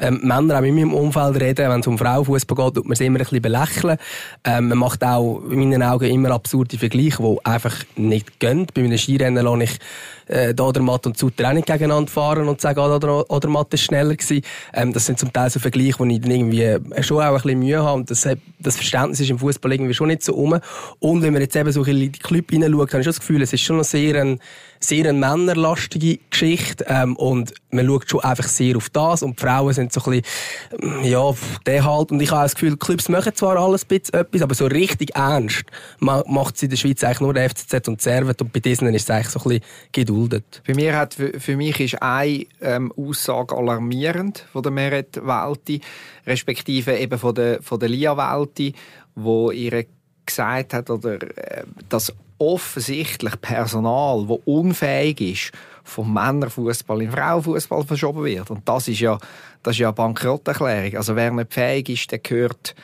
ähm, 0.00 0.20
Männern 0.22 0.52
auch 0.52 0.62
in 0.62 0.74
meinem 0.74 0.94
Umfeld 0.94 1.40
rede, 1.40 1.68
wenn 1.68 1.80
es 1.80 1.86
um 1.86 1.98
Frauenfußball 1.98 2.66
geht, 2.66 2.74
tut 2.76 2.86
man 2.86 2.96
sie 2.96 3.06
immer 3.06 3.18
ein 3.18 3.24
bisschen 3.24 3.42
belächeln. 3.42 3.98
Ähm, 4.44 4.68
man 4.68 4.78
macht 4.78 5.04
auch 5.04 5.42
in 5.50 5.58
meinen 5.58 5.82
Augen 5.82 6.10
immer 6.10 6.30
absurde 6.30 6.78
Vergleiche, 6.78 7.22
die 7.22 7.44
einfach 7.44 7.74
nicht 7.96 8.40
gehen. 8.40 8.66
Bei 8.72 8.82
einem 8.82 8.96
Skirennen 8.96 9.44
lasse 9.44 9.64
ich 9.64 9.78
äh, 10.26 10.54
Odermatt 10.58 11.06
und 11.06 11.16
Sutter 11.16 11.48
auch 11.48 11.52
nicht 11.52 11.66
gegeneinander 11.66 12.10
fahren 12.10 12.48
und 12.48 12.60
sagen, 12.60 12.80
ah, 12.80 13.24
Odermatt 13.28 13.72
ist 13.74 13.84
schneller 13.84 14.14
gewesen. 14.14 14.42
Ähm, 14.72 14.92
das 14.92 15.06
sind 15.06 15.18
zum 15.18 15.32
Teil 15.32 15.50
so 15.50 15.60
Vergleiche, 15.60 15.98
wo 15.98 16.04
ich 16.04 16.20
dann 16.20 16.30
irgendwie 16.30 16.62
äh, 16.62 17.02
schon 17.02 17.18
auch 17.18 17.28
ein 17.28 17.34
bisschen 17.34 17.58
Mühe 17.58 17.82
habe. 17.82 17.98
Und 17.98 18.10
das, 18.10 18.28
das 18.58 18.76
Verständnis 18.76 19.20
ist 19.20 19.30
im 19.30 19.38
Fußball 19.38 19.72
irgendwie 19.72 19.94
schon 19.94 20.08
nicht 20.08 20.22
so 20.22 20.34
um. 20.34 20.58
Und 20.98 21.22
wenn 21.22 21.32
man 21.32 21.42
jetzt 21.42 21.56
eben 21.56 21.70
so 21.72 21.82
in 21.84 21.98
die 21.98 22.12
Club 22.12 22.50
hineinschaut, 22.50 22.92
habe 22.92 23.00
ich 23.00 23.04
schon 23.04 23.12
das 23.12 23.20
Gefühl, 23.20 23.42
es 23.42 23.52
ist 23.52 23.62
schon 23.62 23.76
noch 23.76 23.84
sehr 23.84 24.20
ein, 24.20 24.40
sehr 24.80 25.08
eine 25.08 25.18
männerlastige 25.18 26.18
Geschichte 26.30 26.84
ähm, 26.88 27.16
und 27.16 27.54
man 27.70 27.86
schaut 27.86 28.10
schon 28.10 28.20
einfach 28.20 28.48
sehr 28.48 28.76
auf 28.76 28.88
das 28.90 29.22
und 29.22 29.38
die 29.38 29.42
Frauen 29.42 29.72
sind 29.72 29.92
so 29.92 30.02
ein 30.04 30.22
bisschen, 30.22 31.04
ja, 31.04 31.32
der 31.66 31.84
halt 31.84 32.10
und 32.10 32.20
ich 32.20 32.30
habe 32.30 32.42
das 32.42 32.54
Gefühl, 32.54 32.72
die 32.72 32.78
Clubs 32.78 33.08
machen 33.08 33.34
zwar 33.34 33.56
alles 33.56 33.84
ein 33.84 33.88
bisschen 33.88 34.14
etwas, 34.14 34.42
aber 34.42 34.54
so 34.54 34.66
richtig 34.66 35.14
ernst 35.14 35.64
macht 35.98 36.58
sie 36.58 36.66
in 36.66 36.70
der 36.70 36.76
Schweiz 36.76 37.02
eigentlich 37.04 37.20
nur 37.20 37.34
der 37.34 37.50
FCZ 37.50 37.88
und 37.88 38.02
Servet 38.02 38.40
und 38.42 38.52
bei 38.52 38.60
diesen 38.60 38.92
ist 38.94 39.02
es 39.02 39.10
eigentlich 39.10 39.28
so 39.28 39.40
ein 39.40 39.60
bisschen 39.60 40.06
geduldet. 40.16 40.62
Für 40.64 40.74
mich, 40.74 40.92
hat, 40.92 41.14
für 41.14 41.56
mich 41.56 41.80
ist 41.80 42.02
eine 42.02 42.46
ähm, 42.60 42.92
Aussage 42.96 43.56
alarmierend 43.56 44.44
von 44.52 44.62
der 44.62 44.72
Meret 44.72 45.16
Welti, 45.16 45.80
respektive 46.26 46.96
eben 46.96 47.18
von 47.18 47.34
der, 47.34 47.62
von 47.62 47.78
der 47.78 47.88
Lia 47.88 48.16
Welti, 48.16 48.74
wo 49.14 49.50
ihre 49.50 49.86
gesagt 50.24 50.74
hat, 50.74 50.90
oder, 50.90 51.22
äh, 51.22 51.64
dass 51.88 52.12
offensichtlich 52.38 53.40
Personal, 53.40 54.26
das 54.28 54.38
unfähig 54.44 55.20
ist, 55.20 55.52
vom 55.84 56.12
Männerfußball 56.12 57.00
in 57.02 57.10
Frauenfußball 57.10 57.84
verschoben 57.84 58.24
wird. 58.24 58.50
Und 58.50 58.68
das 58.68 58.88
ist 58.88 59.00
ja, 59.00 59.18
das 59.62 59.76
ist 59.76 59.78
ja 59.78 59.88
eine 59.88 59.94
Bankrotterklärung. 59.94 60.96
Also 60.96 61.16
wer 61.16 61.30
nicht 61.30 61.54
fähig 61.54 61.88
ist, 61.88 62.10
der 62.10 62.18
gehört, 62.18 62.74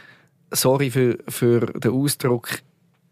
sorry 0.51 0.91
für, 0.91 1.19
für 1.29 1.67
den 1.67 1.91
Ausdruck, 1.91 2.61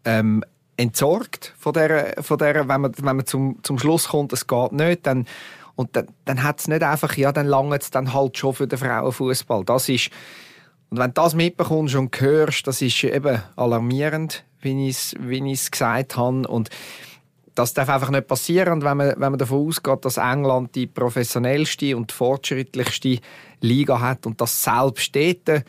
ähm, 0.05 0.43
entsorgt 0.81 1.53
von 1.57 1.73
der, 1.73 2.15
von 2.21 2.37
der 2.37 2.67
wenn 2.67 2.81
man, 2.81 2.91
wenn 2.97 3.15
man 3.15 3.25
zum, 3.25 3.59
zum 3.63 3.77
Schluss 3.79 4.09
kommt, 4.09 4.33
es 4.33 4.47
geht 4.47 4.71
nicht, 4.71 5.05
dann, 5.05 5.25
und 5.75 5.95
dann, 5.95 6.07
dann 6.25 6.43
hat 6.43 6.59
es 6.59 6.67
nicht 6.67 6.83
einfach, 6.83 7.15
ja, 7.17 7.31
dann 7.31 7.47
langt 7.47 7.81
es 7.81 7.91
dann 7.91 8.13
halt 8.13 8.37
schon 8.37 8.53
für 8.53 8.67
den 8.67 8.79
Frauenfußball. 8.79 9.63
Das 9.63 9.89
ist, 9.89 10.09
und 10.89 10.97
wenn 10.97 11.13
du 11.13 11.21
das 11.21 11.35
mitbekommst 11.35 11.95
und 11.95 12.19
hörst, 12.19 12.67
das 12.67 12.81
ist 12.81 13.03
eben 13.03 13.41
alarmierend, 13.55 14.43
wie 14.59 14.89
ich 14.89 14.95
es 14.95 15.15
wie 15.19 15.39
gesagt 15.39 16.17
habe. 16.17 16.47
Und 16.47 16.69
das 17.55 17.73
darf 17.73 17.89
einfach 17.89 18.09
nicht 18.09 18.27
passieren. 18.27 18.73
Und 18.73 18.83
wenn 18.83 18.97
man, 18.97 19.09
wenn 19.11 19.31
man 19.31 19.37
davon 19.37 19.67
ausgeht, 19.67 20.03
dass 20.03 20.17
England 20.17 20.75
die 20.75 20.87
professionellste 20.87 21.95
und 21.95 22.11
fortschrittlichste 22.11 23.19
Liga 23.61 23.99
hat 23.99 24.25
und 24.25 24.41
das 24.41 24.63
selbst 24.63 25.15
dort 25.15 25.63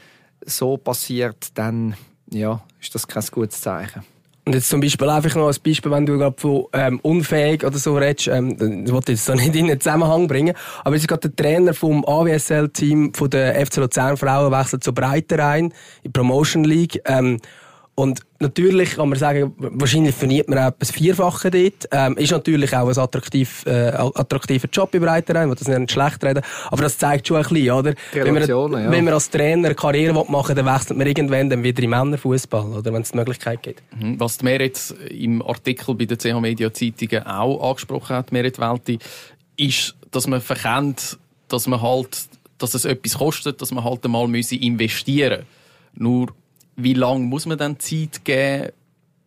so 0.44 0.76
passiert, 0.76 1.56
dann 1.56 1.94
ja, 2.30 2.60
ist 2.80 2.94
das 2.94 3.06
kein 3.06 3.24
gutes 3.30 3.60
Zeichen. 3.60 4.02
Und 4.44 4.54
jetzt 4.54 4.68
zum 4.68 4.80
Beispiel 4.80 5.08
einfach 5.08 5.36
noch 5.36 5.46
ein 5.46 5.54
Beispiel, 5.64 5.90
wenn 5.92 6.04
du 6.04 6.18
gerade 6.18 6.34
von 6.36 6.64
ähm, 6.72 6.98
unfähig 7.02 7.64
oder 7.64 7.78
so 7.78 7.96
redest, 7.96 8.26
ähm, 8.26 8.84
das 8.84 8.92
wollte 8.92 9.12
ich 9.12 9.18
jetzt 9.18 9.26
so 9.26 9.34
nicht 9.34 9.54
in 9.54 9.68
den 9.68 9.80
Zusammenhang 9.80 10.26
bringen, 10.26 10.56
aber 10.82 10.96
es 10.96 11.02
ist 11.02 11.08
gerade 11.08 11.28
der 11.28 11.36
Trainer 11.36 11.74
vom 11.74 12.04
AWSL-Team 12.04 13.14
von 13.14 13.30
der 13.30 13.64
FC 13.64 13.76
Luzern 13.76 14.16
Frauen 14.16 14.50
wechselt 14.50 14.82
zu 14.82 14.92
Breiterein 14.92 15.66
in 15.66 15.72
die 16.06 16.08
Promotion 16.08 16.64
League. 16.64 17.00
Ähm, 17.04 17.38
und 17.94 18.20
natürlich 18.38 18.92
kann 18.92 19.10
man 19.10 19.18
sagen, 19.18 19.52
wahrscheinlich 19.58 20.14
verdient 20.14 20.48
man 20.48 20.58
auch 20.58 20.68
etwas 20.68 20.90
Vierfache 20.90 21.50
dort. 21.50 21.88
Ähm, 21.92 22.16
ist 22.16 22.30
natürlich 22.30 22.74
auch 22.74 22.88
ein 22.88 22.98
attraktiv, 22.98 23.66
äh, 23.66 23.88
attraktiver 23.90 24.66
Job 24.72 24.94
im 24.94 25.04
Reiterrein, 25.04 25.50
wo 25.50 25.54
das 25.54 25.68
nicht 25.68 25.92
schlecht 25.92 26.24
reden. 26.24 26.42
Aber 26.70 26.82
das 26.82 26.96
zeigt 26.96 27.28
schon 27.28 27.36
ein 27.36 27.42
bisschen, 27.42 27.70
oder? 27.70 27.92
Wenn 28.12 28.32
man, 28.32 28.48
ja. 28.48 28.90
wenn 28.90 29.04
man 29.04 29.12
als 29.12 29.28
Trainer 29.28 29.74
Karriere 29.74 30.14
machen 30.14 30.56
will, 30.56 30.64
dann 30.64 30.74
wechselt 30.74 30.96
man 30.96 31.06
irgendwann 31.06 31.50
dann 31.50 31.62
wieder 31.62 31.82
im 31.82 31.90
Männerfußball, 31.90 32.78
oder? 32.78 32.92
Wenn 32.94 33.02
es 33.02 33.10
die 33.10 33.18
Möglichkeit 33.18 33.62
gibt. 33.62 33.82
Mhm. 34.00 34.18
Was 34.18 34.38
die 34.38 34.46
Merit 34.46 34.94
im 35.10 35.42
Artikel 35.42 35.94
bei 35.94 36.06
der 36.06 36.18
CH 36.18 36.40
Media 36.40 36.72
Zeitungen 36.72 37.26
auch 37.26 37.70
angesprochen 37.70 38.16
hat, 38.16 38.32
Merit 38.32 38.58
Welti, 38.58 38.98
ist, 39.58 39.94
dass 40.10 40.26
man 40.26 40.40
verkennt, 40.40 41.18
dass 41.48 41.66
man 41.66 41.82
halt, 41.82 42.26
dass 42.56 42.72
es 42.72 42.86
etwas 42.86 43.18
kostet, 43.18 43.60
dass 43.60 43.70
man 43.70 43.84
halt 43.84 44.02
einmal 44.06 44.24
investieren 44.34 45.40
müsse. 45.40 45.46
Nur 45.94 46.28
wie 46.76 46.94
lange 46.94 47.24
muss 47.24 47.46
man 47.46 47.58
dann 47.58 47.78
Zeit 47.78 48.24
geben, 48.24 48.72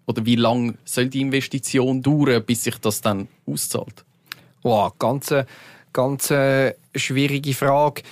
oder 0.08 0.26
wie 0.26 0.36
lange 0.36 0.76
soll 0.86 1.08
die 1.08 1.22
Investition 1.22 2.02
dauern, 2.02 2.44
bis 2.46 2.64
sich 2.64 2.78
das 2.78 3.02
dann 3.02 3.28
auszahlt? 3.48 4.06
Wow, 4.62 4.94
ganz, 5.00 5.34
ganz 5.94 6.32
äh, 6.32 6.74
schwierige 6.96 7.54
Frage. 7.54 8.04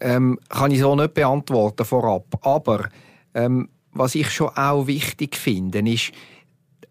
Ähm, 0.00 0.38
kann 0.48 0.70
ich 0.70 0.80
so 0.80 0.94
nicht 0.94 1.14
beantworten 1.14 1.84
vorab. 1.84 2.26
Aber 2.42 2.88
ähm, 3.34 3.68
was 3.92 4.14
ich 4.14 4.30
schon 4.30 4.48
auch 4.48 4.86
wichtig 4.86 5.36
finde, 5.36 5.80
ist, 5.80 6.12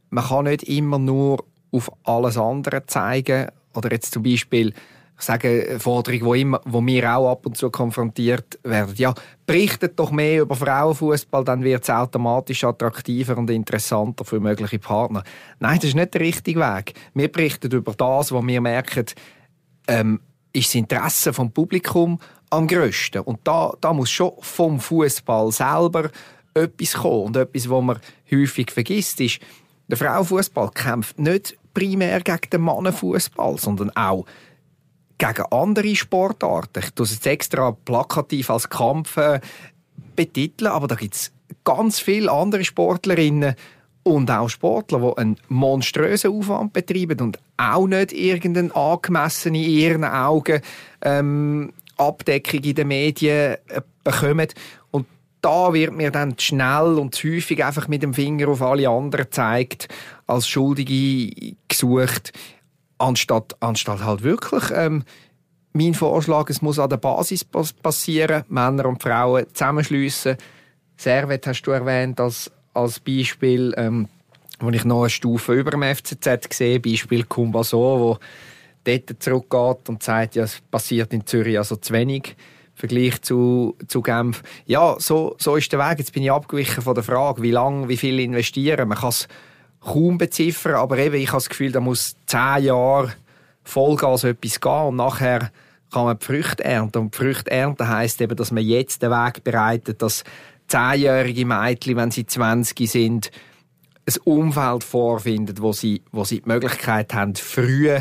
man 0.09 0.25
kann 0.25 0.45
nicht 0.45 0.63
immer 0.63 0.99
nur 0.99 1.43
auf 1.71 1.91
alles 2.03 2.37
andere 2.37 2.85
zeigen. 2.85 3.47
Oder 3.73 3.91
jetzt 3.91 4.13
zum 4.13 4.23
Beispiel, 4.23 4.73
ich 5.19 5.25
sage 5.25 5.77
Forderung, 5.79 6.21
wo, 6.21 6.33
immer, 6.35 6.61
wo 6.65 6.85
wir 6.85 7.17
auch 7.17 7.31
ab 7.31 7.45
und 7.47 7.57
zu 7.57 7.71
konfrontiert 7.71 8.59
werden. 8.63 8.93
Ja, 8.97 9.15
berichtet 9.47 9.99
doch 9.99 10.11
mehr 10.11 10.41
über 10.41 10.55
Frauenfußball, 10.55 11.43
dann 11.43 11.63
wird 11.63 11.83
es 11.83 11.89
automatisch 11.89 12.63
attraktiver 12.63 13.35
und 13.37 13.49
interessanter 13.49 14.23
für 14.25 14.39
mögliche 14.39 14.77
Partner. 14.77 15.23
Nein, 15.59 15.77
das 15.77 15.85
ist 15.89 15.95
nicht 15.95 16.13
der 16.13 16.21
richtige 16.21 16.59
Weg. 16.59 16.93
Wir 17.15 17.31
berichten 17.31 17.71
über 17.71 17.93
das, 17.93 18.31
was 18.31 18.45
wir 18.45 18.61
merken, 18.61 19.05
ähm, 19.87 20.19
ist 20.53 20.69
das 20.69 20.75
Interesse 20.75 21.33
vom 21.33 21.51
Publikum 21.51 22.19
am 22.51 22.67
grössten. 22.67 23.21
Und 23.21 23.39
da, 23.43 23.73
da 23.81 23.93
muss 23.93 24.11
schon 24.11 24.33
vom 24.39 24.79
Fußball 24.79 25.51
selber 25.51 26.11
etwas 26.53 26.93
kommen. 26.93 27.25
Und 27.25 27.37
etwas, 27.37 27.69
was 27.69 27.83
man 27.83 27.99
häufig 28.31 28.71
vergisst, 28.71 29.19
ist, 29.19 29.39
der 29.87 29.97
Frauenfußball 29.97 30.69
kämpft 30.71 31.17
nicht 31.17 31.57
primär 31.73 32.21
gegen 32.21 32.49
den 32.51 32.61
Mannenfußball, 32.61 33.57
sondern 33.57 33.91
auch 33.95 34.25
gegen 35.17 35.45
andere 35.51 35.95
Sportarten. 35.95 36.83
Ich 36.83 36.91
tue 36.91 37.05
es 37.05 37.13
jetzt 37.13 37.27
extra 37.27 37.71
plakativ 37.71 38.49
als 38.49 38.69
Kampf 38.69 39.17
äh, 39.17 39.39
betiteln, 40.15 40.71
aber 40.71 40.87
da 40.87 40.95
gibt 40.95 41.15
es 41.15 41.31
ganz 41.63 41.99
viele 41.99 42.31
andere 42.31 42.63
Sportlerinnen 42.63 43.55
und 44.03 44.31
auch 44.31 44.49
Sportler, 44.49 44.99
die 44.99 45.21
einen 45.21 45.37
monströsen 45.49 46.31
Aufwand 46.31 46.73
betreiben 46.73 47.19
und 47.19 47.39
auch 47.57 47.87
nicht 47.87 48.13
irgendeine 48.13 48.73
angemessene, 48.73 49.57
in 49.57 49.69
ihren 49.69 50.03
Augen 50.05 50.61
ähm, 51.01 51.73
Abdeckung 51.97 52.61
in 52.61 52.75
den 52.75 52.87
Medien 52.87 53.57
äh, 53.67 53.81
bekommen. 54.03 54.47
Und 54.91 55.07
da 55.41 55.73
wird 55.73 55.95
mir 55.95 56.11
dann 56.11 56.35
schnell 56.39 56.97
und 56.97 57.21
häufig 57.23 57.63
einfach 57.63 57.87
mit 57.87 58.03
dem 58.03 58.13
Finger 58.13 58.47
auf 58.49 58.61
alle 58.61 58.89
anderen 58.89 59.25
gezeigt, 59.25 59.87
als 60.25 60.47
Schuldige 60.47 61.55
gesucht, 61.67 62.31
anstatt, 62.97 63.55
anstatt 63.59 64.03
halt 64.03 64.23
wirklich 64.23 64.63
ähm, 64.73 65.03
mein 65.73 65.93
Vorschlag, 65.93 66.49
es 66.49 66.61
muss 66.61 66.79
an 66.79 66.89
der 66.89 66.97
Basis 66.97 67.45
passieren, 67.45 68.43
Männer 68.49 68.87
und 68.87 69.01
Frauen 69.01 69.45
zusammenschliessen. 69.53 70.37
Servet 70.95 71.45
hast 71.45 71.61
du 71.61 71.71
erwähnt 71.71 72.19
als, 72.19 72.51
als 72.73 72.99
Beispiel, 72.99 73.73
ähm, 73.77 74.07
wo 74.59 74.69
ich 74.69 74.85
noch 74.85 75.01
eine 75.01 75.09
Stufe 75.09 75.53
über 75.53 75.71
dem 75.71 75.83
FCZ 75.83 76.51
sehe, 76.51 76.79
Beispiel 76.79 77.23
Kumbaso, 77.25 77.77
wo 77.77 78.17
dort 78.83 79.21
zurückgeht 79.21 79.89
und 79.89 80.01
sagt, 80.01 80.35
ja, 80.35 80.43
es 80.43 80.61
passiert 80.71 81.13
in 81.13 81.25
Zürich 81.25 81.57
also 81.57 81.75
zu 81.75 81.93
wenig 81.93 82.29
im 82.29 82.79
Vergleich 82.79 83.21
zu, 83.21 83.75
zu 83.87 84.01
Genf. 84.01 84.41
Ja, 84.65 84.95
so, 84.99 85.35
so 85.37 85.55
ist 85.55 85.71
der 85.71 85.79
Weg. 85.79 85.99
Jetzt 85.99 86.13
bin 86.13 86.23
ich 86.23 86.31
abgewichen 86.31 86.83
von 86.83 86.95
der 86.95 87.03
Frage, 87.03 87.41
wie 87.41 87.51
lange, 87.51 87.89
wie 87.89 87.97
viel 87.97 88.19
investieren. 88.19 88.87
Man 88.87 88.97
kann 88.97 89.13
kaum 89.87 90.17
beziffern, 90.17 90.75
aber 90.75 90.97
eben, 90.97 91.15
ich 91.15 91.29
habe 91.29 91.37
das 91.37 91.49
Gefühl, 91.49 91.71
da 91.71 91.79
muss 91.79 92.15
zehn 92.25 92.65
Jahre 92.65 93.13
Vollgas 93.63 94.25
etwas 94.25 94.59
gehen 94.59 94.71
und 94.71 94.97
nachher 94.97 95.51
kann 95.91 96.05
man 96.05 96.19
die 96.19 96.25
Früchte 96.25 96.63
ernten. 96.63 96.99
Und 96.99 97.13
die 97.13 97.17
Früchte 97.17 97.49
ernten 97.49 97.87
heisst 97.87 98.21
eben, 98.21 98.35
dass 98.35 98.51
man 98.51 98.63
jetzt 98.63 99.01
den 99.01 99.11
Weg 99.11 99.43
bereitet, 99.43 100.01
dass 100.01 100.23
zehnjährige 100.67 101.45
Mädchen, 101.45 101.95
wenn 101.95 102.11
sie 102.11 102.25
20 102.25 102.89
sind, 102.89 103.31
ein 104.05 104.21
Umfeld 104.23 104.83
vorfinden, 104.83 105.57
wo 105.59 105.71
sie, 105.71 106.03
wo 106.11 106.23
sie 106.23 106.41
die 106.41 106.47
Möglichkeit 106.47 107.13
haben, 107.13 107.35
früh 107.35 107.97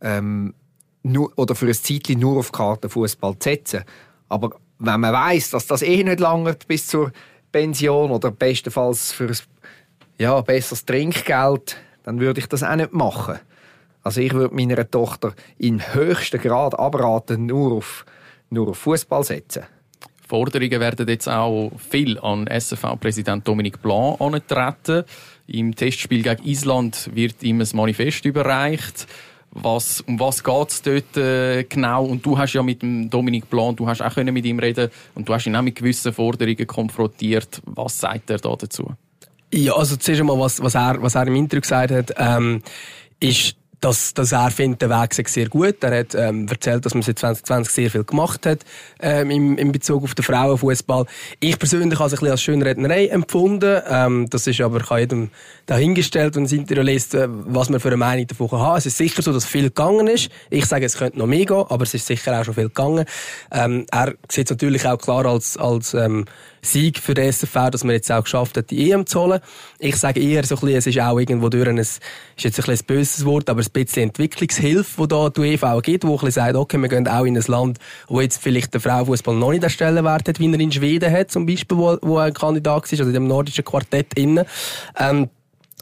ähm, 0.00 0.54
nur, 1.02 1.32
oder 1.36 1.54
für 1.54 1.66
ein 1.66 1.74
Zeitchen 1.74 2.20
nur 2.20 2.38
auf 2.38 2.50
Kartenfußball 2.50 3.38
zu 3.38 3.50
setzen. 3.50 3.84
Aber 4.28 4.50
wenn 4.78 5.00
man 5.00 5.12
weiß, 5.12 5.50
dass 5.50 5.66
das 5.66 5.82
eh 5.82 6.02
nicht 6.02 6.20
lange 6.20 6.56
bis 6.66 6.88
zur 6.88 7.12
Pension 7.52 8.10
oder 8.10 8.32
bestenfalls 8.32 9.12
für 9.12 9.28
ein 9.28 9.36
ja, 10.18 10.40
besseres 10.40 10.84
Trinkgeld, 10.84 11.76
dann 12.02 12.20
würde 12.20 12.40
ich 12.40 12.46
das 12.46 12.62
auch 12.62 12.76
nicht 12.76 12.92
machen. 12.92 13.38
Also 14.02 14.20
ich 14.20 14.34
würde 14.34 14.54
meiner 14.54 14.88
Tochter 14.88 15.32
in 15.58 15.94
höchsten 15.94 16.40
Grad 16.40 16.78
abraten, 16.78 17.46
nur 17.46 17.72
auf, 17.72 18.04
nur 18.50 18.68
auf 18.68 18.78
Fußball 18.78 19.24
setzen. 19.24 19.64
Forderungen 20.26 20.80
werden 20.80 21.08
jetzt 21.08 21.28
auch 21.28 21.72
viel 21.78 22.18
an 22.18 22.46
SFV-Präsident 22.46 23.46
Dominique 23.46 23.80
Blanc 23.80 24.20
antreten. 24.20 25.04
Im 25.46 25.74
Testspiel 25.74 26.22
gegen 26.22 26.44
Island 26.44 27.10
wird 27.14 27.42
ihm 27.42 27.60
ein 27.60 27.68
Manifest 27.74 28.24
überreicht. 28.24 29.06
Was, 29.50 30.00
um 30.00 30.18
was 30.18 30.42
geht 30.42 30.68
es 30.68 30.82
dort 30.82 31.16
äh, 31.16 31.64
genau? 31.64 32.04
Und 32.06 32.26
du 32.26 32.36
hast 32.36 32.54
ja 32.54 32.62
mit 32.62 32.82
dem 32.82 33.08
Dominique 33.08 33.48
Blanc, 33.48 33.76
du 33.76 33.86
hast 33.86 34.02
auch 34.02 34.16
mit 34.16 34.44
ihm 34.44 34.58
reden 34.58 34.90
und 35.14 35.28
du 35.28 35.34
hast 35.34 35.46
ihn 35.46 35.54
auch 35.54 35.62
mit 35.62 35.76
gewissen 35.76 36.12
Forderungen 36.12 36.66
konfrontiert. 36.66 37.62
Was 37.64 38.00
sagt 38.00 38.30
er 38.30 38.38
da 38.38 38.56
dazu? 38.56 38.90
Ja, 39.56 39.74
also 39.74 39.94
zuerst 39.96 40.20
einmal, 40.20 40.38
was, 40.40 40.60
was, 40.60 40.74
er, 40.74 41.00
was 41.00 41.14
er 41.14 41.28
im 41.28 41.36
Interview 41.36 41.60
gesagt 41.60 41.92
hat, 41.92 42.12
ähm, 42.18 42.60
ist, 43.20 43.54
dass, 43.78 44.12
dass 44.12 44.32
er 44.32 44.50
findet, 44.50 44.82
der 44.82 44.90
Weg 44.90 45.14
sei 45.14 45.22
sehr 45.28 45.48
gut. 45.48 45.76
Er 45.84 46.00
hat 46.00 46.12
ähm, 46.16 46.48
erzählt, 46.48 46.84
dass 46.84 46.94
man 46.94 47.02
seit 47.02 47.20
2020 47.20 47.72
sehr 47.72 47.90
viel 47.90 48.02
gemacht 48.02 48.46
hat 48.46 48.60
ähm, 48.98 49.30
im, 49.30 49.56
in 49.56 49.70
Bezug 49.70 50.02
auf 50.02 50.14
den 50.16 50.24
Frauenfußball. 50.24 51.06
Ich 51.38 51.56
persönlich 51.56 51.96
habe 52.00 52.08
es 52.08 52.14
ein 52.14 52.18
bisschen 52.18 52.30
als 52.32 52.42
Schönrednerei 52.42 53.06
empfunden. 53.06 53.80
Ähm, 53.88 54.26
das 54.28 54.48
ist 54.48 54.60
aber 54.60 54.80
kann 54.80 54.98
jedem 54.98 55.30
dahingestellt, 55.66 56.34
wenn 56.34 56.44
das 56.44 56.52
Interview 56.52 56.82
liest, 56.82 57.14
äh, 57.14 57.28
was 57.28 57.68
man 57.70 57.78
für 57.78 57.88
eine 57.88 57.96
Meinung 57.96 58.26
davon 58.26 58.50
haben. 58.58 58.78
Es 58.78 58.86
ist 58.86 58.96
sicher 58.96 59.22
so, 59.22 59.32
dass 59.32 59.44
viel 59.44 59.64
gegangen 59.64 60.08
ist. 60.08 60.30
Ich 60.50 60.66
sage, 60.66 60.84
es 60.84 60.96
könnte 60.96 61.16
noch 61.16 61.26
mehr 61.26 61.44
gehen, 61.44 61.64
aber 61.68 61.84
es 61.84 61.94
ist 61.94 62.06
sicher 62.06 62.40
auch 62.40 62.44
schon 62.44 62.54
viel 62.54 62.64
gegangen. 62.64 63.04
Ähm, 63.52 63.86
er 63.92 64.14
sieht 64.28 64.46
es 64.46 64.50
natürlich 64.50 64.84
auch 64.88 64.98
klar 64.98 65.26
als, 65.26 65.56
als 65.56 65.94
ähm, 65.94 66.24
Sieg 66.64 66.98
für 66.98 67.14
den 67.14 67.30
SFV, 67.30 67.70
dass 67.70 67.84
man 67.84 67.94
jetzt 67.94 68.10
auch 68.10 68.24
geschafft 68.24 68.56
hat, 68.56 68.70
die 68.70 68.90
EM 68.90 69.06
zu 69.06 69.20
holen. 69.20 69.40
Ich 69.78 69.96
sage 69.96 70.20
eher 70.20 70.44
so 70.44 70.56
ein 70.56 70.60
bisschen, 70.60 70.76
es 70.76 70.86
ist 70.86 71.00
auch 71.00 71.18
irgendwo 71.18 71.48
durch 71.48 71.68
ein, 71.68 71.78
ist 71.78 72.00
jetzt 72.38 72.58
ein, 72.58 72.64
bisschen 72.64 72.74
ein 72.74 72.86
böses 72.86 73.24
Wort, 73.24 73.50
aber 73.50 73.60
ein 73.60 73.70
bisschen 73.72 74.04
Entwicklungshilfe, 74.04 75.02
die 75.02 75.08
da 75.08 75.30
die 75.30 75.40
UEFA 75.40 75.80
gibt, 75.80 76.04
wo 76.04 76.12
ein 76.12 76.14
bisschen 76.14 76.30
sagt, 76.32 76.56
okay, 76.56 76.78
wir 76.78 76.88
gehen 76.88 77.06
auch 77.06 77.24
in 77.24 77.36
ein 77.36 77.44
Land, 77.46 77.78
wo 78.08 78.20
jetzt 78.20 78.42
vielleicht 78.42 78.74
der 78.74 78.80
Frauenfußball 78.80 79.34
noch 79.34 79.50
nicht 79.50 79.62
den 79.62 79.70
Stellenwert 79.70 80.28
hat, 80.28 80.40
wie 80.40 80.52
er 80.52 80.60
in 80.60 80.72
Schweden 80.72 81.12
hat, 81.12 81.30
zum 81.30 81.46
Beispiel, 81.46 81.76
wo, 81.76 81.98
wo 82.02 82.18
ein 82.18 82.32
Kandidat 82.32 82.84
ist, 82.92 83.00
also 83.00 83.10
in 83.10 83.14
dem 83.14 83.26
nordischen 83.26 83.64
Quartett 83.64 84.14
innen. 84.14 84.44
Ähm, 84.98 85.28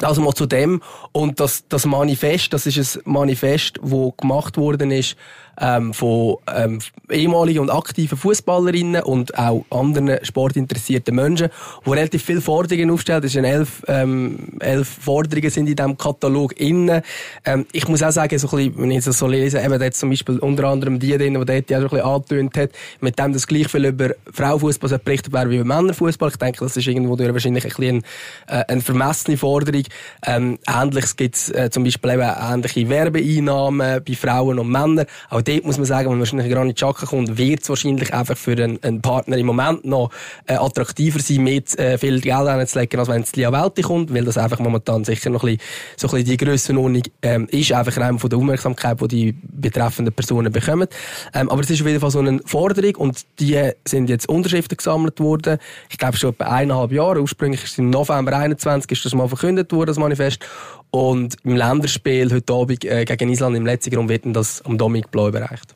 also 0.00 0.20
mal 0.20 0.34
zu 0.34 0.46
dem. 0.46 0.82
Und 1.12 1.40
das, 1.40 1.68
das 1.68 1.86
Manifest, 1.86 2.52
das 2.52 2.66
ist 2.66 2.96
ein 2.96 3.02
Manifest, 3.12 3.78
wo 3.82 4.12
gemacht 4.12 4.56
worden 4.56 4.90
ist 4.90 5.16
ähm, 5.60 5.94
von 5.94 6.36
ähm, 6.54 6.78
ehemaligen 7.10 7.60
und 7.60 7.70
aktiven 7.70 8.18
Fußballerinnen 8.18 9.02
und 9.02 9.36
auch 9.38 9.64
anderen 9.70 10.18
sportinteressierten 10.22 11.14
Menschen, 11.14 11.48
die 11.84 11.90
relativ 11.90 12.24
viele 12.24 12.40
Forderungen 12.40 12.90
aufstellen. 12.90 13.22
Es 13.24 13.32
sind 13.32 13.44
elf, 13.44 13.82
ähm, 13.88 14.58
elf 14.60 14.88
Forderungen 14.88 15.50
sind 15.50 15.68
in 15.68 15.76
diesem 15.76 15.98
Katalog 15.98 16.58
innen. 16.60 17.02
Ähm, 17.44 17.66
ich 17.72 17.86
muss 17.88 18.02
auch 18.02 18.10
sagen, 18.10 18.38
so 18.38 18.48
ein 18.48 18.56
bisschen, 18.56 18.82
wenn 18.82 18.90
ich 18.90 19.04
das 19.04 19.18
so 19.18 19.26
lese, 19.26 19.60
eben 19.60 19.80
jetzt 19.80 20.00
zum 20.00 20.10
Beispiel 20.10 20.38
unter 20.38 20.64
anderem 20.64 20.98
die 20.98 21.16
drin, 21.16 21.34
die 21.34 21.44
dort 21.44 21.70
ja 21.70 21.80
so 21.80 21.86
ein 21.86 21.90
bisschen 21.90 22.06
angetönt 22.06 22.56
hat, 22.56 22.70
mit 23.00 23.18
dem, 23.18 23.32
dass 23.32 23.46
gleich 23.46 23.68
viel 23.68 23.86
über 23.86 24.10
Frauenfußball 24.32 24.98
berichtet 24.98 25.32
werden 25.32 25.50
wie 25.50 25.56
über 25.56 25.64
Männerfußball. 25.64 26.30
Ich 26.30 26.36
denke, 26.36 26.60
das 26.60 26.76
ist 26.76 26.86
irgendwo 26.86 27.16
durch 27.16 27.32
wahrscheinlich 27.32 27.64
ein 27.64 27.70
bisschen 27.70 28.04
eine, 28.46 28.60
äh, 28.60 28.64
eine 28.68 28.80
vermessene 28.80 29.36
Forderung. 29.36 29.84
Ähm, 30.26 30.58
Ähnliches 30.68 31.16
gibt 31.16 31.36
es 31.36 31.50
äh, 31.50 31.70
zum 31.70 31.84
Beispiel 31.84 32.12
eben 32.12 32.22
ähnliche 32.22 32.88
Werbeeinnahmen 32.88 34.02
bei 34.04 34.14
Frauen 34.14 34.58
und 34.58 34.68
Männern. 34.68 35.06
Auch 35.42 35.44
dort 35.44 35.64
muss 35.64 35.76
man 35.76 35.86
sagen, 35.86 36.04
wenn 36.04 36.12
man 36.12 36.20
wahrscheinlich 36.20 36.52
Granit 36.52 36.76
Xhaka 36.76 37.06
kommt, 37.06 37.36
wird 37.36 37.62
es 37.62 37.68
wahrscheinlich 37.68 38.14
einfach 38.14 38.36
für 38.36 38.52
einen, 38.52 38.82
einen, 38.82 39.02
Partner 39.02 39.36
im 39.36 39.46
Moment 39.46 39.84
noch 39.84 40.10
äh, 40.46 40.54
attraktiver 40.54 41.18
sein, 41.18 41.42
mit 41.42 41.78
äh, 41.78 41.98
viel 41.98 42.20
Geld 42.20 42.34
anzulegen, 42.34 43.00
als 43.00 43.08
wenn 43.08 43.22
es 43.22 43.34
Lia 43.34 43.52
Welti 43.52 43.82
kommt, 43.82 44.14
weil 44.14 44.24
das 44.24 44.38
einfach 44.38 44.60
momentan 44.60 45.04
sicher 45.04 45.30
noch 45.30 45.42
ein 45.42 45.56
bisschen, 45.56 45.62
so 45.96 46.08
ein 46.08 46.10
bisschen 46.12 46.26
die 46.26 46.36
Grössenordnung 46.36 47.02
ähm, 47.22 47.48
ist, 47.50 47.72
einfach 47.72 47.96
rein 47.98 48.18
von 48.18 48.30
der 48.30 48.38
Aufmerksamkeit, 48.38 49.00
die 49.00 49.08
die 49.08 49.36
betreffenden 49.42 50.14
Personen 50.14 50.52
bekommen. 50.52 50.88
Ähm, 51.34 51.50
aber 51.50 51.62
es 51.62 51.70
ist 51.70 51.80
auf 51.80 51.86
jeden 51.86 52.00
Fall 52.00 52.10
so 52.10 52.20
eine 52.20 52.40
Forderung 52.44 52.96
und 52.96 53.24
die 53.40 53.58
sind 53.86 54.08
jetzt 54.08 54.28
Unterschriften 54.28 54.76
gesammelt 54.76 55.20
worden. 55.20 55.58
Ich 55.90 55.98
glaube 55.98 56.16
schon 56.16 56.30
etwa 56.30 56.44
eineinhalb 56.44 56.92
Jahre. 56.92 57.20
Ursprünglich 57.20 57.64
ist 57.64 57.72
es 57.72 57.78
im 57.78 57.90
November 57.90 58.36
21 58.36 58.90
ist 58.90 59.04
das 59.04 59.14
mal 59.14 59.28
verkündet 59.28 59.72
worden, 59.72 59.88
das 59.88 59.98
Manifest. 59.98 60.44
Und 60.92 61.36
im 61.42 61.56
Länderspiel 61.56 62.30
heute 62.30 62.52
Abend 62.52 62.84
äh, 62.84 63.06
gegen 63.06 63.30
Island 63.30 63.56
im 63.56 63.64
letzten 63.64 63.94
Grund 63.94 64.10
wird 64.10 64.24
das 64.26 64.60
am 64.66 64.76
Dominik 64.76 65.10
Blau 65.10 65.28
überreicht. 65.28 65.74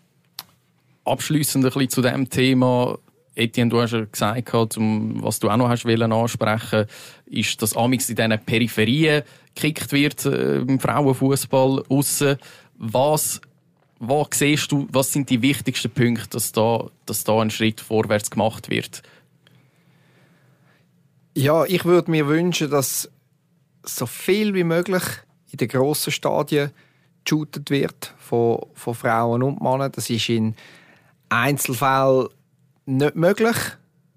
Abschließend 1.06 1.64
ein 1.64 1.72
bisschen 1.72 1.88
zu 1.88 2.02
dem 2.02 2.28
Thema. 2.28 2.98
Etienne, 3.34 3.70
du 3.70 3.80
hast 3.80 3.92
ja 3.92 4.04
gesagt, 4.04 4.76
was 4.76 5.38
du 5.38 5.48
auch 5.48 5.56
noch 5.56 5.70
hast 5.70 5.86
wollen 5.86 6.12
ansprechen, 6.12 6.84
ist, 7.24 7.62
dass 7.62 7.74
Amix 7.74 8.10
in 8.10 8.16
diesen 8.16 8.38
Peripherien 8.44 9.22
gekickt 9.54 9.90
wird 9.92 10.26
äh, 10.26 10.58
im 10.58 10.78
Frauenfußball 10.78 11.84
aussen. 11.88 12.36
Was, 12.76 13.40
was 13.98 14.28
siehst 14.34 14.70
du, 14.70 14.86
was 14.92 15.14
sind 15.14 15.30
die 15.30 15.40
wichtigsten 15.40 15.90
Punkte, 15.90 16.28
dass 16.32 16.52
da, 16.52 16.90
dass 17.06 17.24
da 17.24 17.40
ein 17.40 17.50
Schritt 17.50 17.80
vorwärts 17.80 18.30
gemacht 18.30 18.68
wird? 18.68 19.02
Ja, 21.34 21.64
ich 21.64 21.86
würde 21.86 22.10
mir 22.10 22.26
wünschen, 22.26 22.70
dass 22.70 23.10
so 23.88 24.06
viel 24.06 24.54
wie 24.54 24.64
möglich 24.64 25.02
in 25.50 25.58
den 25.58 25.68
grossen 25.68 26.12
Stadien 26.12 26.70
geshootet 27.24 27.70
wird 27.70 28.14
von, 28.18 28.66
von 28.74 28.94
Frauen 28.94 29.42
und 29.42 29.60
Männern. 29.60 29.92
Das 29.92 30.10
ist 30.10 30.28
in 30.28 30.54
Einzelfällen 31.28 32.28
nicht 32.86 33.16
möglich, 33.16 33.56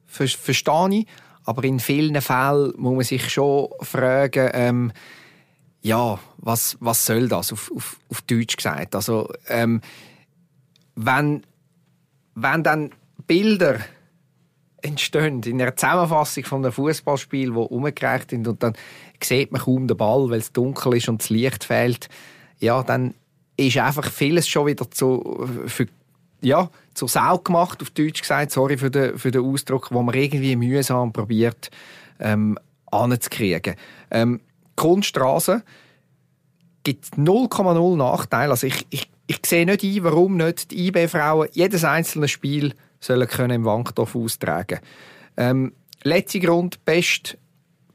ver 0.06 0.28
verstehe 0.28 0.90
ich. 0.92 1.08
Aber 1.44 1.64
in 1.64 1.80
vielen 1.80 2.22
Fällen 2.22 2.74
muss 2.78 2.96
man 2.96 3.04
sich 3.04 3.30
schon 3.32 3.70
fragen, 3.82 4.50
ähm, 4.54 4.92
ja, 5.82 6.20
was, 6.38 6.78
was 6.80 7.06
soll 7.06 7.28
das, 7.28 7.52
auf, 7.52 7.72
auf, 7.76 7.98
auf 8.10 8.22
Deutsch 8.24 8.58
gesagt. 8.58 8.96
Also, 8.96 9.32
ähm, 9.48 9.82
wenn, 10.96 11.44
wenn 12.36 12.64
dann 12.64 12.92
Bilder 13.26 13.80
entstehen 14.82 15.42
in 15.44 15.62
einer 15.62 15.76
Zusammenfassung 15.76 16.44
von 16.44 16.64
einem 16.64 16.74
Fußballspiel, 16.74 17.54
wo 17.56 17.64
umgereicht 17.64 18.30
sind 18.32 18.48
und 18.48 18.62
dann 18.62 18.74
sieht 19.24 19.52
man 19.52 19.62
kaum 19.62 19.88
den 19.88 19.98
Ball, 19.98 20.30
weil 20.30 20.40
es 20.40 20.52
dunkel 20.52 20.96
ist 20.96 21.10
und 21.10 21.22
das 21.22 21.30
Licht 21.30 21.64
fehlt, 21.64 22.10
ja, 22.60 22.84
dann 22.84 23.14
ist 23.58 23.78
einfach 23.78 24.10
vieles 24.10 24.48
schon 24.48 24.68
wieder 24.68 24.90
zu, 24.90 25.48
für, 25.68 25.88
ja, 26.42 26.70
zur 26.94 27.10
Sau 27.10 27.38
gemacht, 27.40 27.82
auf 27.82 27.90
Deutsch 27.92 28.22
gesagt, 28.22 28.52
sorry 28.52 28.78
für 28.78 28.92
den, 28.92 29.18
für 29.18 29.32
den 29.32 29.44
Ausdruck, 29.44 29.92
wo 29.92 30.02
man 30.02 30.16
irgendwie 30.16 30.56
mühsam 30.56 31.12
probiert, 31.12 31.70
ähm, 32.20 32.58
anzukriegen. 32.92 33.76
Ähm, 34.12 34.40
Kunststraße 34.76 35.64
gibt 36.84 37.18
0,0 37.18 37.98
Nachteile. 37.98 38.52
Also 38.52 38.68
ich, 38.68 38.88
ich, 38.90 39.10
ich 39.28 39.40
sehe 39.46 39.66
nicht 39.66 39.84
ein, 39.84 40.04
warum 40.04 40.38
nicht 40.38 40.72
die 40.72 40.88
IB-Frauen 40.88 41.50
jedes 41.52 41.84
einzelne 41.84 42.28
Spiel 42.28 42.74
sollen 43.00 43.28
können 43.28 43.52
im 43.52 43.66
Wankdorf 43.66 44.16
austragen. 44.16 44.80
Ähm, 45.38 45.74
letzter 46.04 46.40
Grund, 46.40 46.84
best 46.86 47.38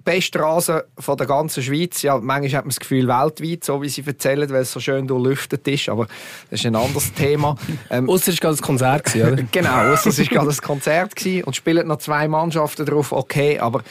beste 0.04 0.38
Rasen 0.38 0.82
von 0.98 1.16
der 1.16 1.26
ganzen 1.26 1.62
Schweiz. 1.62 2.02
Ja, 2.02 2.18
manchmal 2.18 2.58
hat 2.58 2.64
man 2.64 2.70
das 2.70 2.80
Gefühl 2.80 3.08
weltweit, 3.08 3.64
so 3.64 3.80
wie 3.82 3.88
sie 3.88 4.04
erzählen, 4.06 4.48
weil 4.50 4.62
es 4.62 4.72
so 4.72 4.80
schön 4.80 5.06
durchlüftet 5.06 5.66
ist, 5.66 5.88
aber 5.88 6.06
das 6.50 6.60
ist 6.60 6.66
ein 6.66 6.76
anderes 6.76 7.12
Thema. 7.14 7.56
Ähm, 7.90 8.08
ausser 8.08 8.32
es 8.32 8.42
war 8.42 8.50
gerade 8.50 8.60
ein 8.60 8.64
Konzert, 8.64 9.16
oder? 9.16 9.42
genau, 9.52 9.92
ausser 9.92 10.10
es 10.10 10.18
war 10.18 10.26
gerade 10.26 10.50
ein 10.50 10.56
Konzert 10.56 11.14
und 11.44 11.56
spielen 11.56 11.88
noch 11.88 11.98
zwei 11.98 12.28
Mannschaften 12.28 12.86
drauf, 12.86 13.12
okay, 13.12 13.58
aber 13.58 13.82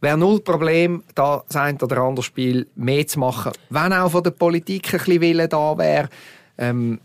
wäre 0.00 0.18
null 0.18 0.40
Problem, 0.40 1.04
da 1.14 1.44
sein 1.48 1.78
oder 1.80 1.98
andere 1.98 2.24
Spiel 2.24 2.66
mehr 2.74 3.06
zu 3.06 3.20
machen. 3.20 3.52
Wenn 3.70 3.92
auch 3.92 4.10
von 4.10 4.22
der 4.22 4.32
Politik 4.32 4.92
ein 4.92 4.98
bisschen 4.98 5.20
Wille 5.20 5.48
da 5.48 5.78
wäre, 5.78 6.08
ähm, 6.58 7.00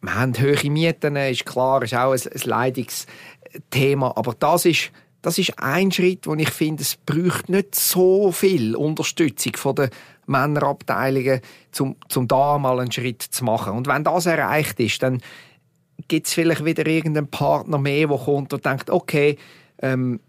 wir 0.00 0.14
haben 0.14 0.34
hohe 0.38 0.70
Mieten, 0.70 1.16
ist 1.16 1.44
klar, 1.44 1.82
ist 1.82 1.94
auch 1.94 2.12
ein, 2.12 2.20
ein 2.20 2.40
Leidungsthema, 2.44 4.12
aber 4.14 4.34
das 4.38 4.64
ist 4.64 4.92
das 5.22 5.38
ist 5.38 5.58
ein 5.58 5.90
Schritt, 5.90 6.26
wo 6.26 6.34
ich 6.34 6.50
finde, 6.50 6.82
es 6.82 6.96
braucht 6.96 7.48
nicht 7.48 7.74
so 7.74 8.30
viel 8.32 8.76
Unterstützung 8.76 9.56
von 9.56 9.74
den 9.74 9.90
Männerabteilungen, 10.26 11.40
um, 11.80 11.96
um 12.14 12.28
da 12.28 12.58
mal 12.58 12.80
einen 12.80 12.92
Schritt 12.92 13.22
zu 13.22 13.44
machen. 13.44 13.72
Und 13.72 13.86
wenn 13.86 14.04
das 14.04 14.26
erreicht 14.26 14.78
ist, 14.80 15.02
dann 15.02 15.20
gibt 16.08 16.26
es 16.26 16.34
vielleicht 16.34 16.64
wieder 16.64 16.86
irgendeinen 16.86 17.28
Partner 17.28 17.78
mehr, 17.78 18.06
der 18.06 18.18
kommt 18.18 18.52
und 18.52 18.64
denkt, 18.64 18.90
okay, 18.90 19.36
ähm, 19.80 20.20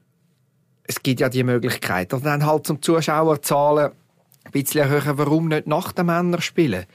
es 0.83 1.03
gibt 1.03 1.19
ja 1.19 1.29
die 1.29 1.43
Möglichkeit. 1.43 2.13
Und 2.13 2.25
dann 2.25 2.45
halt 2.45 2.65
zum 2.65 2.81
Zuschauerzahlen 2.81 3.91
ein 4.45 4.51
bisschen 4.51 4.89
erhöhen, 4.89 5.17
warum 5.17 5.49
nicht 5.49 5.67
nach 5.67 5.91
den 5.91 6.05
Männern 6.05 6.41
spielen. 6.41 6.85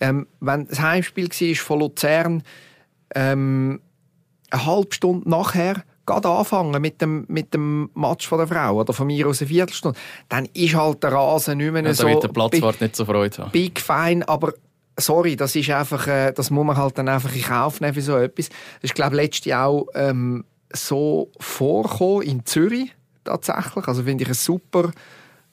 Ähm, 0.00 0.26
wenn 0.40 0.66
das 0.66 0.80
Heimspiel 0.80 1.28
war 1.28 1.54
von 1.56 1.78
Luzern, 1.78 2.42
ähm, 3.14 3.80
eine 4.50 4.66
halbe 4.66 4.94
Stunde 4.94 5.28
nachher 5.28 5.84
gerade 6.06 6.28
anfangen 6.28 6.80
mit 6.80 7.00
dem, 7.00 7.24
mit 7.28 7.54
dem 7.54 7.90
Match 7.94 8.26
von 8.26 8.38
der 8.38 8.46
Frau 8.46 8.80
oder 8.80 8.92
von 8.92 9.06
mir 9.06 9.26
aus 9.26 9.40
eine 9.40 9.48
Viertelstunde, 9.48 9.98
dann 10.28 10.46
ist 10.52 10.74
halt 10.74 11.02
der 11.02 11.12
Rasen 11.12 11.58
nicht 11.58 11.72
mehr 11.72 11.84
ja, 11.84 11.94
so... 11.94 12.06
Wird 12.06 12.22
der 12.22 12.28
Platzwart 12.28 12.80
nicht 12.80 12.96
so 12.96 13.04
Freude 13.04 13.38
haben. 13.38 13.50
Big 13.50 13.80
fine, 13.80 14.28
aber 14.28 14.54
sorry, 14.98 15.36
das 15.36 15.56
ist 15.56 15.70
einfach, 15.70 16.06
äh, 16.06 16.32
das 16.32 16.50
muss 16.50 16.64
man 16.64 16.76
halt 16.76 16.98
dann 16.98 17.08
einfach 17.08 17.34
in 17.34 17.42
Kauf 17.42 17.80
nehmen 17.80 17.94
für 17.94 18.02
so 18.02 18.16
etwas. 18.16 18.48
Das 18.48 18.58
ist, 18.82 18.94
glaube 18.94 19.16
ich, 19.16 19.22
letztes 19.22 19.46
Jahr 19.46 19.68
auch 19.68 19.86
ähm, 19.94 20.44
so 20.72 21.30
vorgekommen 21.38 22.22
in 22.22 22.44
Zürich 22.44 22.94
tatsächlich. 23.24 23.86
Also 23.88 24.02
finde 24.02 24.24
ich 24.24 24.28
ein 24.28 24.34
super, 24.34 24.90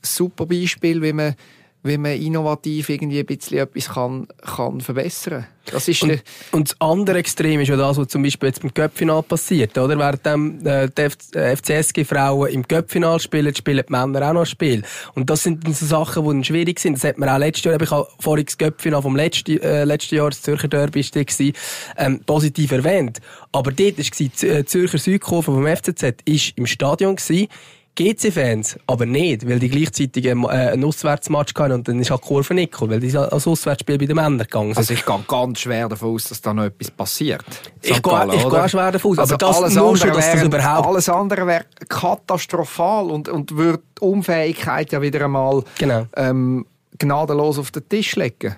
super 0.02 0.46
Beispiel, 0.46 1.02
wie 1.02 1.14
man 1.14 1.36
wie 1.84 1.98
man 1.98 2.12
innovativ 2.12 2.90
irgendwie 2.90 3.20
ein 3.20 3.26
bisschen 3.26 3.58
etwas 3.58 3.90
kann, 3.90 4.28
kann 4.42 4.82
verbessern 4.82 5.42
kann. 5.42 5.48
Das 5.72 5.88
ist 5.88 6.02
und, 6.02 6.24
und 6.52 6.70
das 6.70 6.82
andere 6.82 7.20
Extrem 7.20 7.60
ist 7.60 7.70
ja 7.70 7.76
das, 7.76 7.98
was 7.98 8.08
zum 8.08 8.24
Beispiel 8.24 8.50
jetzt 8.50 8.62
beim 8.62 8.74
Göppfinal 8.74 9.22
passiert. 9.22 9.78
Oder? 9.78 9.98
Während 9.98 10.66
äh, 10.66 10.90
die 10.90 11.56
FCSG-Frauen 11.56 12.50
im 12.50 12.64
Göppfinal 12.64 13.20
spielen, 13.20 13.56
spielen 13.56 13.84
die 13.88 13.92
Männer 13.92 14.30
auch 14.30 14.34
noch 14.34 14.42
ein 14.42 14.46
Spiel. 14.48 14.84
Und 15.14 15.30
das 15.30 15.44
sind 15.44 15.64
so 15.76 15.86
Sachen, 15.86 16.24
die 16.24 16.30
dann 16.30 16.44
schwierig 16.44 16.80
sind. 16.80 16.96
Das 16.96 17.04
hat 17.04 17.20
man 17.20 17.30
auch 17.30 17.38
letztes 17.38 17.66
Jahr, 17.66 17.80
ich 17.80 17.92
habe 17.92 18.08
vorhin 18.20 18.46
das 18.46 18.58
Göppfinal 18.58 19.02
vom 19.02 19.16
letzten, 19.16 19.60
äh, 19.62 19.84
letzten 19.84 20.16
Jahr, 20.16 20.32
das 20.32 20.42
Zürcher 20.42 20.68
Derby, 20.68 21.04
war, 21.04 21.54
ähm, 21.98 22.22
positiv 22.26 22.72
erwähnt. 22.72 23.20
Aber 23.52 23.72
dort 23.72 23.98
war 23.98 24.06
die 24.18 24.48
äh, 24.48 24.66
Zürcher 24.66 24.98
Südkurve 24.98 25.52
vom 25.52 25.68
FCZ 25.68 26.22
ist 26.26 26.58
im 26.58 26.66
Stadion 26.66 27.16
gewesen, 27.16 27.48
GC-Fans 27.96 28.80
aber 28.88 29.06
nicht, 29.06 29.48
weil 29.48 29.60
die 29.60 29.70
gleichzeitig 29.70 30.30
einen, 30.30 30.46
äh, 30.46 30.48
einen 30.48 30.84
Auswärtsmatch 30.86 31.54
hatten 31.56 31.74
und 31.74 31.88
dann 31.88 32.00
ist 32.00 32.10
halt 32.10 32.24
die 32.24 32.28
Kurve 32.28 32.54
nicht 32.54 32.72
gekommen, 32.72 32.92
weil 32.92 33.00
die 33.02 33.16
als 33.16 33.48
Auswärtsspiel 33.48 33.98
bei 33.98 34.06
den 34.06 34.16
Männern 34.16 34.38
gegangen 34.38 34.70
sind. 34.70 34.78
Also 34.78 34.94
ich 34.94 35.06
gehe 35.06 35.20
ganz 35.28 35.60
schwer 35.60 35.90
davon 35.90 36.16
aus, 36.16 36.30
dass 36.30 36.42
da 36.42 36.54
noch 36.54 36.64
etwas 36.64 36.90
passiert. 36.90 37.44
Ich 37.82 38.02
gehe, 38.02 38.28
ich 38.34 38.50
gehe 38.50 38.70
schwer 38.70 38.92
davon 38.92 39.12
aus, 39.12 39.20
also 39.20 39.34
aber 39.36 39.38
das 39.38 39.58
alles 39.58 39.76
nur 39.76 39.98
schon, 39.98 40.14
dass 40.14 40.32
das 40.32 40.44
überhaupt... 40.44 40.88
Alles 40.88 41.10
andere 41.10 41.46
wäre 41.46 41.66
katastrophal 41.90 43.12
und, 43.12 43.28
und 43.28 43.56
würde 43.58 43.84
die 44.00 44.06
Unfähigkeit 44.06 44.92
ja 44.92 45.02
wieder 45.02 45.26
einmal 45.26 45.64
genau. 45.78 46.08
ähm, 46.16 46.66
gnadenlos 46.98 47.60
auf 47.60 47.72
den 47.72 47.88
Tisch 47.90 48.16
legen. 48.16 48.56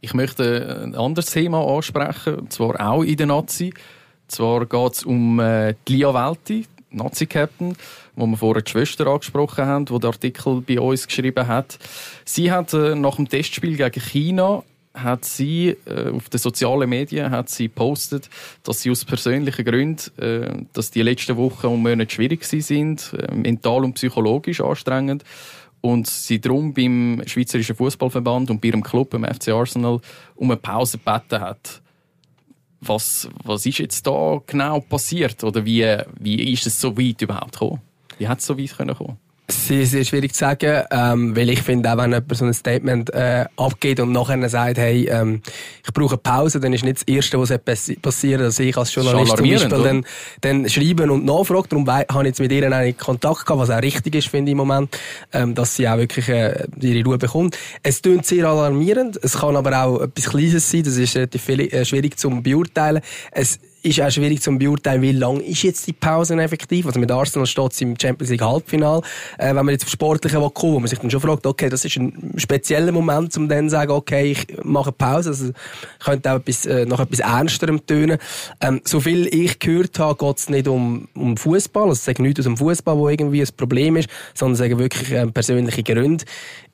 Ich 0.00 0.14
möchte 0.14 0.82
ein 0.82 0.94
anderes 0.94 1.26
Thema 1.26 1.62
ansprechen, 1.62 2.36
und 2.36 2.52
zwar 2.52 2.80
auch 2.80 3.02
in 3.02 3.16
der 3.16 3.26
Nazi. 3.26 3.72
Zwar 4.28 4.64
geht 4.64 4.92
es 4.92 5.04
um 5.04 5.38
äh, 5.40 5.74
die 5.86 5.96
Lia 5.96 6.14
Welti, 6.14 6.66
Nazi-Captain, 6.90 7.76
wo 8.20 8.26
wir 8.26 8.36
vorher 8.36 8.62
die 8.62 8.70
Schwester 8.70 9.06
angesprochen 9.06 9.64
haben, 9.64 9.88
wo 9.88 9.98
der 9.98 10.10
Artikel 10.10 10.60
bei 10.60 10.80
uns 10.80 11.06
geschrieben 11.06 11.46
hat. 11.46 11.78
Sie 12.24 12.52
hat 12.52 12.72
äh, 12.74 12.94
nach 12.94 13.16
dem 13.16 13.28
Testspiel 13.28 13.76
gegen 13.76 14.00
China 14.00 14.62
hat 14.92 15.24
sie 15.24 15.76
äh, 15.86 16.10
auf 16.10 16.28
den 16.28 16.38
sozialen 16.38 16.90
Medien 16.90 17.30
hat 17.30 17.48
sie 17.48 17.68
postet, 17.68 18.28
dass 18.64 18.80
sie 18.80 18.90
aus 18.90 19.04
persönlichen 19.04 19.64
Gründen, 19.64 20.20
äh, 20.20 20.64
dass 20.72 20.90
die 20.90 21.02
letzten 21.02 21.36
Wochen 21.36 21.68
und 21.68 21.82
Monate 21.82 22.12
schwierig 22.12 22.44
sind, 22.44 23.14
äh, 23.16 23.32
mental 23.32 23.84
und 23.84 23.94
psychologisch 23.94 24.60
anstrengend 24.60 25.24
und 25.80 26.08
sie 26.08 26.40
darum 26.40 26.74
beim 26.74 27.22
Schweizerischen 27.24 27.76
Fußballverband 27.76 28.50
und 28.50 28.60
bei 28.60 28.68
ihrem 28.68 28.82
Club, 28.82 29.10
beim 29.10 29.24
FC 29.24 29.50
Arsenal, 29.50 30.00
um 30.34 30.50
eine 30.50 30.58
Pause 30.58 30.98
gebeten 30.98 31.40
hat 31.40 31.80
was, 32.80 33.28
was 33.44 33.66
ist 33.66 33.78
jetzt 33.78 34.06
da 34.06 34.40
genau 34.46 34.80
passiert? 34.80 35.44
Oder 35.44 35.64
wie, 35.64 35.86
wie 36.18 36.52
ist 36.52 36.66
es 36.66 36.80
so 36.80 36.96
weit 36.96 37.22
überhaupt 37.22 37.52
gekommen? 37.52 37.80
Wie 38.20 38.28
hat 38.28 38.40
es 38.40 38.46
so 38.46 38.58
weit 38.58 38.76
können 38.76 38.94
kommen? 38.94 39.16
Sehr, 39.48 39.84
sehr 39.84 40.04
schwierig 40.04 40.32
zu 40.34 40.40
sagen, 40.40 40.84
ähm, 40.90 41.34
weil 41.34 41.48
ich 41.50 41.62
finde, 41.62 41.90
auch 41.90 41.96
wenn 41.96 42.12
jemand 42.12 42.36
so 42.36 42.44
ein 42.44 42.52
Statement 42.52 43.12
äh, 43.12 43.46
abgeht 43.56 43.98
und 43.98 44.12
nachher 44.12 44.48
sagt, 44.48 44.78
hey, 44.78 45.08
ähm, 45.10 45.40
ich 45.84 45.92
brauche 45.92 46.12
eine 46.12 46.18
Pause, 46.18 46.60
dann 46.60 46.72
ist 46.72 46.84
nicht 46.84 46.98
das 46.98 47.02
Erste, 47.02 47.40
was 47.40 47.52
passiert, 47.58 48.42
dass 48.42 48.60
ich 48.60 48.76
als 48.76 48.94
Journalist 48.94 49.36
zum 49.36 49.48
Beispiel 49.48 49.68
dann, 49.68 50.06
dann 50.42 50.68
schreiben 50.68 51.10
und 51.10 51.24
nachfragen. 51.24 51.66
Darum 51.68 51.88
habe 51.88 52.04
ich 52.20 52.26
jetzt 52.26 52.40
mit 52.40 52.52
ihr 52.52 52.70
einen 52.70 52.96
Kontakt 52.96 53.46
gehabt, 53.46 53.60
was 53.60 53.70
auch 53.70 53.82
richtig 53.82 54.14
ist, 54.14 54.28
finde 54.28 54.50
ich 54.50 54.52
im 54.52 54.58
Moment, 54.58 54.96
ähm, 55.32 55.54
dass 55.54 55.74
sie 55.74 55.88
auch 55.88 55.96
wirklich 55.96 56.28
äh, 56.28 56.66
ihre 56.78 57.04
Ruhe 57.04 57.18
bekommt. 57.18 57.58
Es 57.82 58.02
klingt 58.02 58.26
sehr 58.26 58.46
alarmierend, 58.46 59.18
es 59.20 59.38
kann 59.38 59.56
aber 59.56 59.82
auch 59.82 60.02
etwas 60.02 60.28
Kleines 60.28 60.70
sein, 60.70 60.84
das 60.84 60.96
ist 60.96 61.16
relativ 61.16 61.48
äh, 61.48 61.84
schwierig 61.84 62.18
zu 62.18 62.30
beurteilen. 62.30 63.00
Es 63.32 63.58
ist 63.82 64.00
auch 64.00 64.10
schwierig 64.10 64.42
zu 64.42 64.56
beurteilen, 64.58 65.02
wie 65.02 65.12
lang 65.12 65.40
ist 65.40 65.62
jetzt 65.62 65.86
die 65.86 65.92
Pause 65.92 66.34
effektiv. 66.40 66.86
Also 66.86 67.00
mit 67.00 67.10
Arsenal 67.10 67.46
steht 67.46 67.72
es 67.72 67.80
im 67.80 67.98
Champions 67.98 68.30
League 68.30 68.42
Halbfinale. 68.42 69.02
Äh, 69.38 69.48
wenn 69.48 69.64
man 69.64 69.70
jetzt 69.70 69.84
auf 69.84 69.90
Sportliche 69.90 70.38
kommen 70.38 70.74
wo 70.74 70.80
man 70.80 70.88
sich 70.88 70.98
dann 70.98 71.10
schon 71.10 71.20
fragt, 71.20 71.46
okay, 71.46 71.68
das 71.68 71.84
ist 71.84 71.96
ein 71.96 72.34
spezieller 72.36 72.92
Moment, 72.92 73.36
um 73.36 73.48
dann 73.48 73.68
zu 73.68 73.72
sagen, 73.72 73.92
okay, 73.92 74.32
ich 74.32 74.46
mache 74.62 74.92
Pause. 74.92 75.30
Also 75.30 75.52
könnte 75.98 76.32
auch 76.32 76.36
etwas, 76.36 76.66
äh, 76.66 76.84
nach 76.86 77.00
etwas 77.00 77.20
Ernsterem 77.20 77.84
tönen. 77.86 78.18
Ähm, 78.60 78.80
so 78.84 79.00
viel 79.00 79.26
ich 79.34 79.58
gehört 79.58 79.98
habe, 79.98 80.16
geht 80.26 80.38
es 80.38 80.48
nicht 80.48 80.68
um, 80.68 81.08
um 81.14 81.36
Fußball. 81.36 81.84
Also 81.84 81.94
es 81.94 82.04
sagt 82.04 82.18
nichts 82.18 82.40
aus 82.40 82.44
dem 82.44 82.56
Fußball, 82.56 82.96
wo 82.96 83.08
irgendwie 83.08 83.40
ein 83.40 83.48
Problem 83.56 83.96
ist, 83.96 84.08
sondern 84.34 84.56
sagen 84.56 84.78
wirklich 84.78 85.10
äh, 85.12 85.26
persönliche 85.26 85.82
Gründe. 85.82 86.24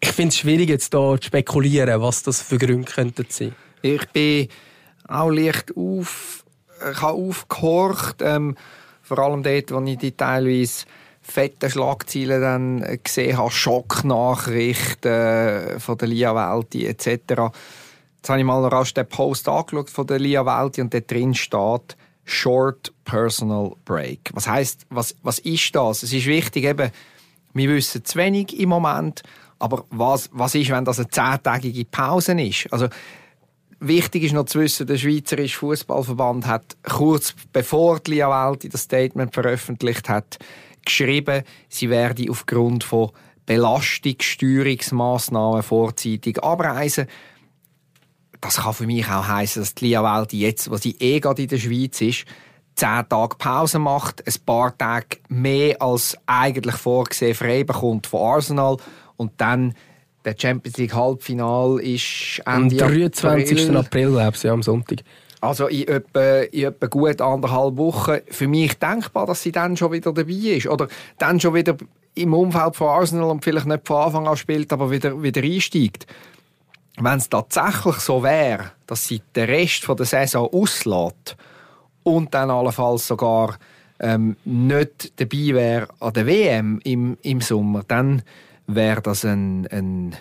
Ich 0.01 0.11
finde 0.11 0.29
es 0.29 0.39
schwierig, 0.39 0.69
jetzt 0.69 0.93
da 0.93 1.17
zu 1.17 1.27
spekulieren, 1.27 2.01
was 2.01 2.23
das 2.23 2.43
für 2.43 2.59
Gründe 2.59 2.91
könnten 2.91 3.27
sein. 3.29 3.55
Ich 3.83 4.05
bin 4.09 4.49
auch 5.09 5.31
leicht 5.31 5.77
auf 5.77 6.46
ich 6.93 7.03
habe 7.03 7.19
aufgehorcht, 7.19 8.17
ähm, 8.21 8.57
vor 9.03 9.19
allem 9.19 9.43
dort, 9.43 9.71
wo 9.73 9.81
ich 9.83 9.99
die 9.99 10.13
teilweise 10.13 10.85
fetten 11.23 11.71
Schlagzeilen 11.71 12.41
dann 12.41 12.99
gesehen 13.03 13.37
habe, 13.37 13.51
Schocknachrichten 13.51 15.11
äh, 15.11 15.81
von 15.81 15.99
der 15.99 16.09
Lia 16.09 16.35
Welti 16.35 16.87
etc. 16.87 17.07
Jetzt 18.17 18.29
habe 18.29 18.39
ich 18.39 18.45
mal 18.45 18.65
rasch 18.67 18.95
den 18.95 19.09
Post 19.09 19.49
angeschaut 19.49 19.91
von 19.91 20.07
der 20.07 20.19
Lia 20.19 20.45
Welti 20.45 20.81
und 20.81 20.95
dort 20.95 21.11
drin 21.11 21.35
steht 21.35 21.97
Short 22.25 22.93
Personal 23.05 23.73
Break. 23.85 24.31
Was 24.35 24.49
heißt, 24.49 24.87
was, 24.91 25.17
was 25.23 25.39
ist 25.41 25.75
das? 25.75 26.03
Es 26.03 26.13
ist 26.13 26.27
wichtig, 26.27 26.65
eben, 26.65 26.91
wir 27.55 27.69
wissen 27.71 28.05
zu 28.05 28.19
wenig 28.19 28.59
im 28.59 28.69
Moment 28.69 29.23
Aber 29.59 29.85
was, 29.91 30.29
was 30.33 30.55
ist, 30.55 30.71
wenn 30.71 30.85
das 30.85 30.99
eine 30.99 31.09
zehntägige 31.09 31.85
Pause 31.87 32.41
ist? 32.41 32.71
Also, 32.73 32.89
Wichtig 33.79 34.23
ist 34.25 34.33
noch 34.33 34.47
zu 34.47 34.61
wissen, 34.61 34.87
der 34.87 34.97
Schweizerische 34.97 35.59
Fußballverband 35.59 36.47
hat 36.47 36.79
kurz 36.83 37.35
bevor 37.53 38.01
die 38.01 38.13
Lia 38.13 38.31
Welti 38.31 38.71
das 38.71 38.81
Statement 38.83 39.35
veröffentlicht 39.35 40.09
hat, 40.09 40.39
geschrieben, 40.85 41.43
sie 41.69 41.91
werde 41.91 42.31
aufgrund 42.31 42.85
von 42.85 43.11
Belastungssteuerungsmaßnahmen 43.45 45.63
vorzeitig 45.63 46.43
abreisen. 46.43 47.07
Das 48.41 48.57
kann 48.57 48.73
für 48.73 48.87
mich 48.87 49.07
auch 49.09 49.29
heißen, 49.29 49.61
dass 49.61 49.75
die 49.75 49.85
Lia 49.87 50.03
Welti 50.03 50.41
jetzt, 50.41 50.71
wo 50.71 50.77
sie 50.77 50.97
eh 50.99 51.21
gerade 51.21 51.43
in 51.43 51.49
der 51.49 51.59
Schweiz 51.59 52.01
ist, 52.01 52.25
zehn 52.77 53.09
Tage 53.09 53.37
Pause 53.37 53.79
macht, 53.79 54.27
ein 54.27 54.35
paar 54.45 54.77
Tage 54.77 55.19
mehr 55.29 55.81
als 55.83 56.17
eigentlich 56.27 56.77
vorgesehen 56.77 57.35
frei 57.35 57.65
bekommt 57.65 58.07
von 58.07 58.21
Arsenal 58.21 58.77
und 59.17 59.33
dann 59.39 59.75
der 60.27 60.35
Champions 60.37 60.77
League 60.77 60.95
Halbfinal 60.95 61.81
ist 61.81 62.43
Ende 62.45 62.85
Am 62.85 62.91
23. 62.91 63.71
April, 63.71 63.77
April 63.77 64.11
glaube 64.11 64.33
ich, 64.35 64.43
ja, 64.43 64.53
am 64.53 64.63
Sonntag. 64.63 64.99
Also 65.41 65.69
in 65.69 65.87
etwa, 65.87 66.41
in 66.41 66.65
etwa 66.65 66.87
gut 66.87 67.21
anderthalb 67.21 67.77
Wochen. 67.77 68.19
Für 68.29 68.49
mich 68.49 68.75
denkbar, 68.79 69.27
dass 69.27 69.43
sie 69.43 69.53
dann 69.53 69.77
schon 69.77 69.93
wieder 69.93 70.13
dabei 70.13 70.33
ist. 70.33 70.67
Oder 70.67 70.89
dann 71.19 71.39
schon 71.39 71.55
wieder 71.55 71.77
im 72.15 72.35
Umfeld 72.35 72.75
von 72.75 72.89
Arsenal 72.89 73.31
und 73.31 73.45
vielleicht 73.45 73.67
nicht 73.67 73.87
von 73.87 73.99
Anfang 73.99 74.27
an 74.27 74.37
spielt, 74.37 74.73
aber 74.73 74.91
wieder, 74.91 75.23
wieder 75.23 75.43
einsteigt. 75.43 76.07
Wenn 76.99 77.19
es 77.19 77.29
tatsächlich 77.29 77.97
so 77.97 78.23
wäre, 78.23 78.73
dass 78.87 79.07
sie 79.07 79.23
den 79.37 79.45
Rest 79.45 79.85
von 79.85 79.97
der 79.97 80.07
Saison 80.07 80.49
auslässt 80.51 81.37
und 82.03 82.35
dann 82.35 82.51
allenfalls 82.51 83.07
sogar 83.07 83.59
ähm, 84.01 84.37
nicht 84.45 85.21
dabei 85.21 85.55
wäre 85.55 85.89
an 86.01 86.13
der 86.15 86.27
WM 86.27 86.81
im, 86.85 87.19
im 87.23 87.41
Sommer, 87.41 87.83
dann 87.87 88.23
wäre 88.67 89.03
das 89.03 89.25
ein, 89.25 89.67
ein 89.69 90.17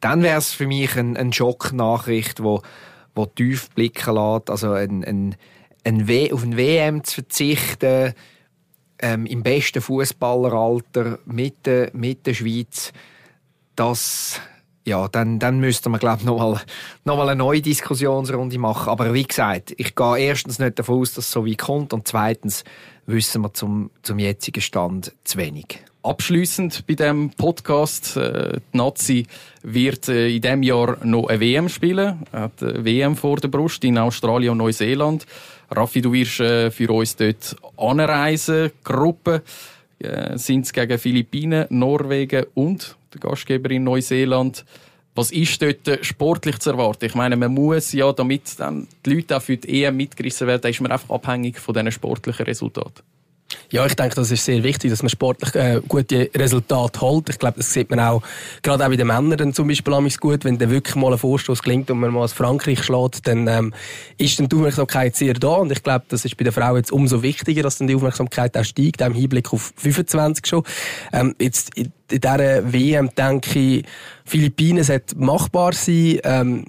dann 0.00 0.22
wäre 0.22 0.38
es 0.38 0.52
für 0.52 0.66
mich 0.66 0.96
eine 0.96 1.18
ein 1.18 1.32
Schocknachricht, 1.32 2.42
wo, 2.42 2.62
wo 3.14 3.26
tief 3.26 3.70
blicken 3.70 4.14
lässt. 4.14 4.50
Also 4.50 4.72
ein, 4.72 5.04
ein, 5.04 5.36
ein 5.84 6.08
w 6.08 6.32
auf 6.32 6.42
ein 6.42 6.56
WM 6.56 7.04
zu 7.04 7.16
verzichten, 7.16 8.14
ähm, 8.98 9.26
im 9.26 9.42
besten 9.42 9.80
Fußballeralter 9.80 11.18
mit 11.24 11.66
der, 11.66 11.90
mit 11.92 12.26
der 12.26 12.34
Schweiz, 12.34 12.92
das 13.76 14.40
ja, 14.84 15.06
dann, 15.06 15.38
dann 15.38 15.60
müsste 15.60 15.88
man, 15.90 16.00
glaube 16.00 16.20
ich, 16.20 16.26
nochmal 16.26 16.60
noch 17.04 17.16
mal 17.16 17.28
eine 17.28 17.38
neue 17.38 17.62
Diskussionsrunde 17.62 18.58
machen. 18.58 18.88
Aber 18.88 19.14
wie 19.14 19.22
gesagt, 19.22 19.72
ich 19.76 19.94
gehe 19.94 20.18
erstens 20.18 20.58
nicht 20.58 20.78
davon 20.78 21.00
aus, 21.00 21.14
dass 21.14 21.26
es 21.26 21.30
so 21.30 21.46
weit 21.46 21.58
kommt 21.58 21.92
und 21.92 22.08
zweitens 22.08 22.64
wissen 23.06 23.42
wir 23.42 23.54
zum, 23.54 23.90
zum 24.02 24.18
jetzigen 24.18 24.60
Stand 24.60 25.12
zu 25.22 25.38
wenig. 25.38 25.84
Abschließend 26.04 26.84
bei 26.88 26.94
dem 26.94 27.30
Podcast, 27.30 28.16
äh, 28.16 28.58
die 28.72 28.76
Nazi 28.76 29.26
wird 29.62 30.08
äh, 30.08 30.34
in 30.34 30.42
diesem 30.42 30.62
Jahr 30.64 30.98
noch 31.04 31.28
eine 31.28 31.38
WM 31.38 31.68
spielen, 31.68 32.26
Er 32.32 32.40
hat 32.40 32.60
eine 32.60 32.84
WM 32.84 33.14
vor 33.14 33.36
der 33.36 33.46
Brust 33.46 33.84
in 33.84 33.98
Australien 33.98 34.50
und 34.50 34.58
Neuseeland. 34.58 35.26
Raffi, 35.70 36.02
du 36.02 36.12
wirst 36.12 36.40
äh, 36.40 36.72
für 36.72 36.90
uns 36.92 37.14
dort 37.14 37.56
anreisen. 37.76 38.72
Gruppe 38.82 39.42
äh, 40.00 40.36
sind 40.36 40.72
gegen 40.72 40.98
Philippinen, 40.98 41.66
Norwegen 41.70 42.46
und 42.54 42.96
der 43.14 43.20
Gastgeber 43.20 43.70
in 43.70 43.84
Neuseeland. 43.84 44.64
Was 45.14 45.30
ist 45.30 45.62
dort 45.62 46.04
sportlich 46.04 46.58
zu 46.58 46.70
erwarten? 46.70 47.04
Ich 47.04 47.14
meine, 47.14 47.36
man 47.36 47.54
muss 47.54 47.92
ja, 47.92 48.12
damit 48.12 48.58
dann 48.58 48.88
die 49.06 49.14
Leute 49.14 49.36
auch 49.36 49.42
für 49.42 49.56
die 49.56 49.84
EM 49.84 49.96
mitgerissen 49.98 50.48
werden, 50.48 50.68
ist 50.68 50.80
man 50.80 50.90
einfach 50.90 51.10
abhängig 51.10 51.60
von 51.60 51.74
diesen 51.74 51.92
sportlichen 51.92 52.46
Resultaten. 52.46 53.04
Ja, 53.70 53.86
ich 53.86 53.94
denke, 53.94 54.14
das 54.14 54.30
ist 54.30 54.44
sehr 54.44 54.62
wichtig, 54.62 54.90
dass 54.90 55.02
man 55.02 55.08
sportlich 55.08 55.54
äh, 55.54 55.80
gute 55.86 56.30
Resultate 56.34 57.00
holt. 57.00 57.28
Ich 57.28 57.38
glaube, 57.38 57.58
das 57.58 57.72
sieht 57.72 57.90
man 57.90 58.00
auch, 58.00 58.22
gerade 58.62 58.84
auch 58.84 58.88
bei 58.88 58.96
den 58.96 59.06
Männern 59.06 59.36
dann 59.36 59.54
zum 59.54 59.68
Beispiel 59.68 59.92
gut, 60.20 60.44
wenn 60.44 60.58
dann 60.58 60.70
wirklich 60.70 60.94
mal 60.94 61.12
ein 61.12 61.18
Vorstoß 61.18 61.62
gelingt 61.62 61.90
und 61.90 62.00
man 62.00 62.12
mal 62.12 62.20
aus 62.20 62.32
Frankreich 62.32 62.82
schlägt, 62.82 63.26
dann 63.26 63.48
ähm, 63.48 63.74
ist 64.18 64.38
dann 64.38 64.48
die 64.48 64.56
Aufmerksamkeit 64.56 65.16
sehr 65.16 65.34
da 65.34 65.54
und 65.54 65.72
ich 65.72 65.82
glaube, 65.82 66.04
das 66.08 66.24
ist 66.24 66.36
bei 66.36 66.44
den 66.44 66.52
Frauen 66.52 66.76
jetzt 66.76 66.92
umso 66.92 67.22
wichtiger, 67.22 67.62
dass 67.62 67.78
dann 67.78 67.88
die 67.88 67.94
Aufmerksamkeit 67.94 68.56
auch 68.56 68.64
steigt, 68.64 69.02
auch 69.02 69.06
im 69.06 69.14
Hinblick 69.14 69.52
auf 69.52 69.72
25 69.76 70.46
schon. 70.46 70.62
Ähm, 71.12 71.34
jetzt 71.40 71.76
in 71.76 71.92
dieser 72.10 72.72
WM 72.72 73.10
denke 73.14 73.58
ich, 73.58 73.84
Philippinen 74.24 74.84
sollte 74.84 75.16
machbar 75.18 75.72
sein. 75.72 76.18
Ähm, 76.24 76.64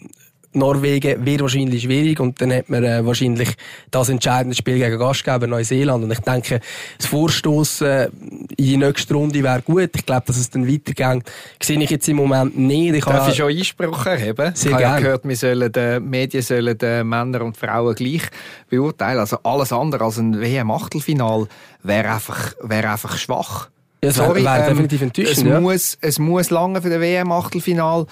Norwegen 0.53 1.25
wird 1.25 1.41
wahrscheinlich 1.41 1.83
schwierig 1.83 2.19
und 2.19 2.39
dann 2.41 2.53
hat 2.53 2.69
man 2.69 2.83
äh, 2.83 3.05
wahrscheinlich 3.05 3.49
das 3.91 4.09
entscheidende 4.09 4.55
Spiel 4.55 4.77
gegen 4.77 4.97
Gastgeber 4.97 5.47
Neuseeland 5.47 6.03
und 6.03 6.11
ich 6.11 6.19
denke, 6.19 6.59
das 6.97 7.07
Vorstoßen 7.07 7.87
äh, 7.87 8.05
in 8.05 8.47
die 8.57 8.77
nächste 8.77 9.13
Runde 9.13 9.43
wäre 9.43 9.61
gut. 9.61 9.89
Ich 9.95 10.05
glaube, 10.05 10.23
dass 10.27 10.37
es 10.37 10.49
dann 10.49 10.67
weitergeht, 10.67 11.23
sehe 11.61 11.81
ich 11.81 11.89
jetzt 11.89 12.07
im 12.07 12.17
Moment 12.17 12.57
nicht. 12.57 12.95
Ich 12.95 13.05
Darf 13.05 13.29
ich 13.29 13.35
schon 13.35 13.49
Einspruch 13.49 14.05
erheben? 14.05 14.51
Sehr 14.55 14.71
ich 14.71 14.73
habe 14.73 14.83
ja 14.83 14.99
gehört, 14.99 15.27
wir 15.27 15.35
sollen, 15.35 15.71
die 15.71 15.99
Medien 15.99 16.43
sollen 16.43 16.77
die 16.77 17.03
Männer 17.03 17.41
und 17.41 17.57
Frauen 17.57 17.95
gleich 17.95 18.23
beurteilen. 18.69 19.19
Also 19.19 19.37
alles 19.43 19.71
andere 19.71 20.05
als 20.05 20.17
ein 20.17 20.39
WM-Achtelfinal 20.39 21.47
wäre 21.83 22.13
einfach, 22.13 22.53
wäre 22.61 22.89
einfach 22.89 23.17
schwach. 23.17 23.69
Ja, 24.03 24.11
Sorry, 24.11 24.45
ähm. 24.45 24.87
Es, 25.15 25.43
muss, 25.43 25.97
es 26.01 26.19
muss 26.19 26.49
lange 26.49 26.81
für 26.81 26.89
den 26.89 26.99
WM-Achtelfinal. 26.99 28.05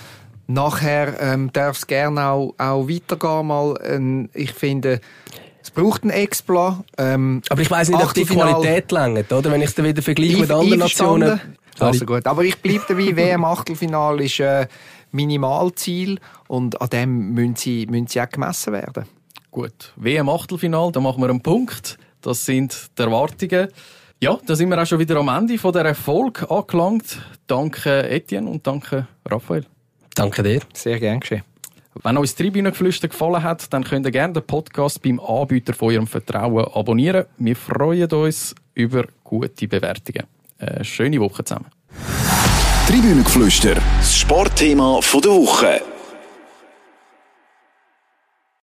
Nachher 0.54 1.20
ähm, 1.20 1.52
darf 1.54 1.78
es 1.78 1.88
gerne 1.88 2.26
auch, 2.26 2.54
auch 2.58 2.88
weitergehen. 2.88 3.48
Mal, 3.48 3.80
ähm, 3.84 4.30
ich 4.34 4.52
finde, 4.52 5.02
es 5.62 5.72
braucht 5.72 6.04
einen 6.04 6.12
Expla. 6.12 6.84
Ähm, 6.98 7.42
aber 7.50 7.62
ich 7.62 7.72
weiß 7.72 7.90
nicht, 7.90 8.04
ob 8.04 8.14
die 8.14 8.26
Qualität 8.26 8.92
längert, 8.92 9.32
oder? 9.32 9.52
Wenn 9.52 9.62
ich 9.62 9.70
es 9.70 9.76
dann 9.76 9.86
wieder 9.86 10.02
vergleiche 10.02 10.38
mit 10.38 10.52
anderen 10.52 10.80
Nationen. 10.80 11.42
Also 11.80 12.06
gut. 12.06 12.28
Aber 12.28 12.44
ich 12.44 12.58
bleibe 12.58 12.84
dabei, 12.88 13.16
WM-Achtelfinal 13.16 14.22
ist 14.22 14.40
äh, 14.40 14.68
Minimalziel 15.12 16.20
und 16.48 16.80
an 16.82 16.90
dem 16.90 17.34
müssen 17.34 17.56
sie, 17.56 17.88
müssen 17.88 18.08
sie 18.08 18.22
auch 18.22 18.30
gemessen 18.30 18.74
werden. 18.74 19.06
Gut. 19.52 19.94
WM-Achtelfinal, 19.96 20.92
da 20.92 21.00
machen 21.00 21.22
wir 21.22 21.30
einen 21.30 21.42
Punkt. 21.42 21.98
Das 22.22 22.46
sind 22.46 22.92
die 22.98 23.02
Erwartungen. 23.02 23.68
Ja, 24.20 24.38
da 24.46 24.56
sind 24.56 24.70
wir 24.70 24.80
auch 24.80 24.86
schon 24.86 25.00
wieder 25.00 25.16
am 25.16 25.30
Ende 25.30 25.58
von 25.58 25.74
der 25.74 25.86
Erfolg 25.86 26.46
angelangt. 26.50 27.20
Danke 27.48 28.08
Etienne 28.08 28.50
und 28.50 28.66
danke 28.68 29.08
Raphael. 29.26 29.66
Danke 30.16 30.44
dir. 30.44 30.62
Sehr 30.74 31.00
gern 31.00 31.20
geschehen. 31.20 31.44
Wenn 32.04 32.18
euch 32.18 32.30
das 32.30 32.36
Tribünengeflüster 32.36 33.10
gefallen 33.10 33.44
hat, 33.44 33.72
dann 33.74 33.84
könnt 33.84 34.06
ihr 34.06 34.12
gerne 34.12 34.34
den 34.34 34.44
Podcast 34.44 35.02
beim 35.02 35.20
Anbieter 35.20 35.74
von 35.74 35.90
eurem 35.90 36.08
Vertrauen 36.08 36.66
abonnieren. 36.74 37.26
Wir 37.38 37.56
freuen 37.56 38.10
uns 38.12 38.56
über 38.74 39.06
gute 39.24 39.68
Bewertungen. 39.68 40.26
Eine 40.58 40.86
schöne 40.86 41.20
Woche 41.20 41.44
zusammen. 41.44 41.68
Tribünengeflüster, 42.88 43.76
das 43.76 44.16
Sportthema 44.16 45.00
der 45.02 45.32
Woche. 45.32 45.82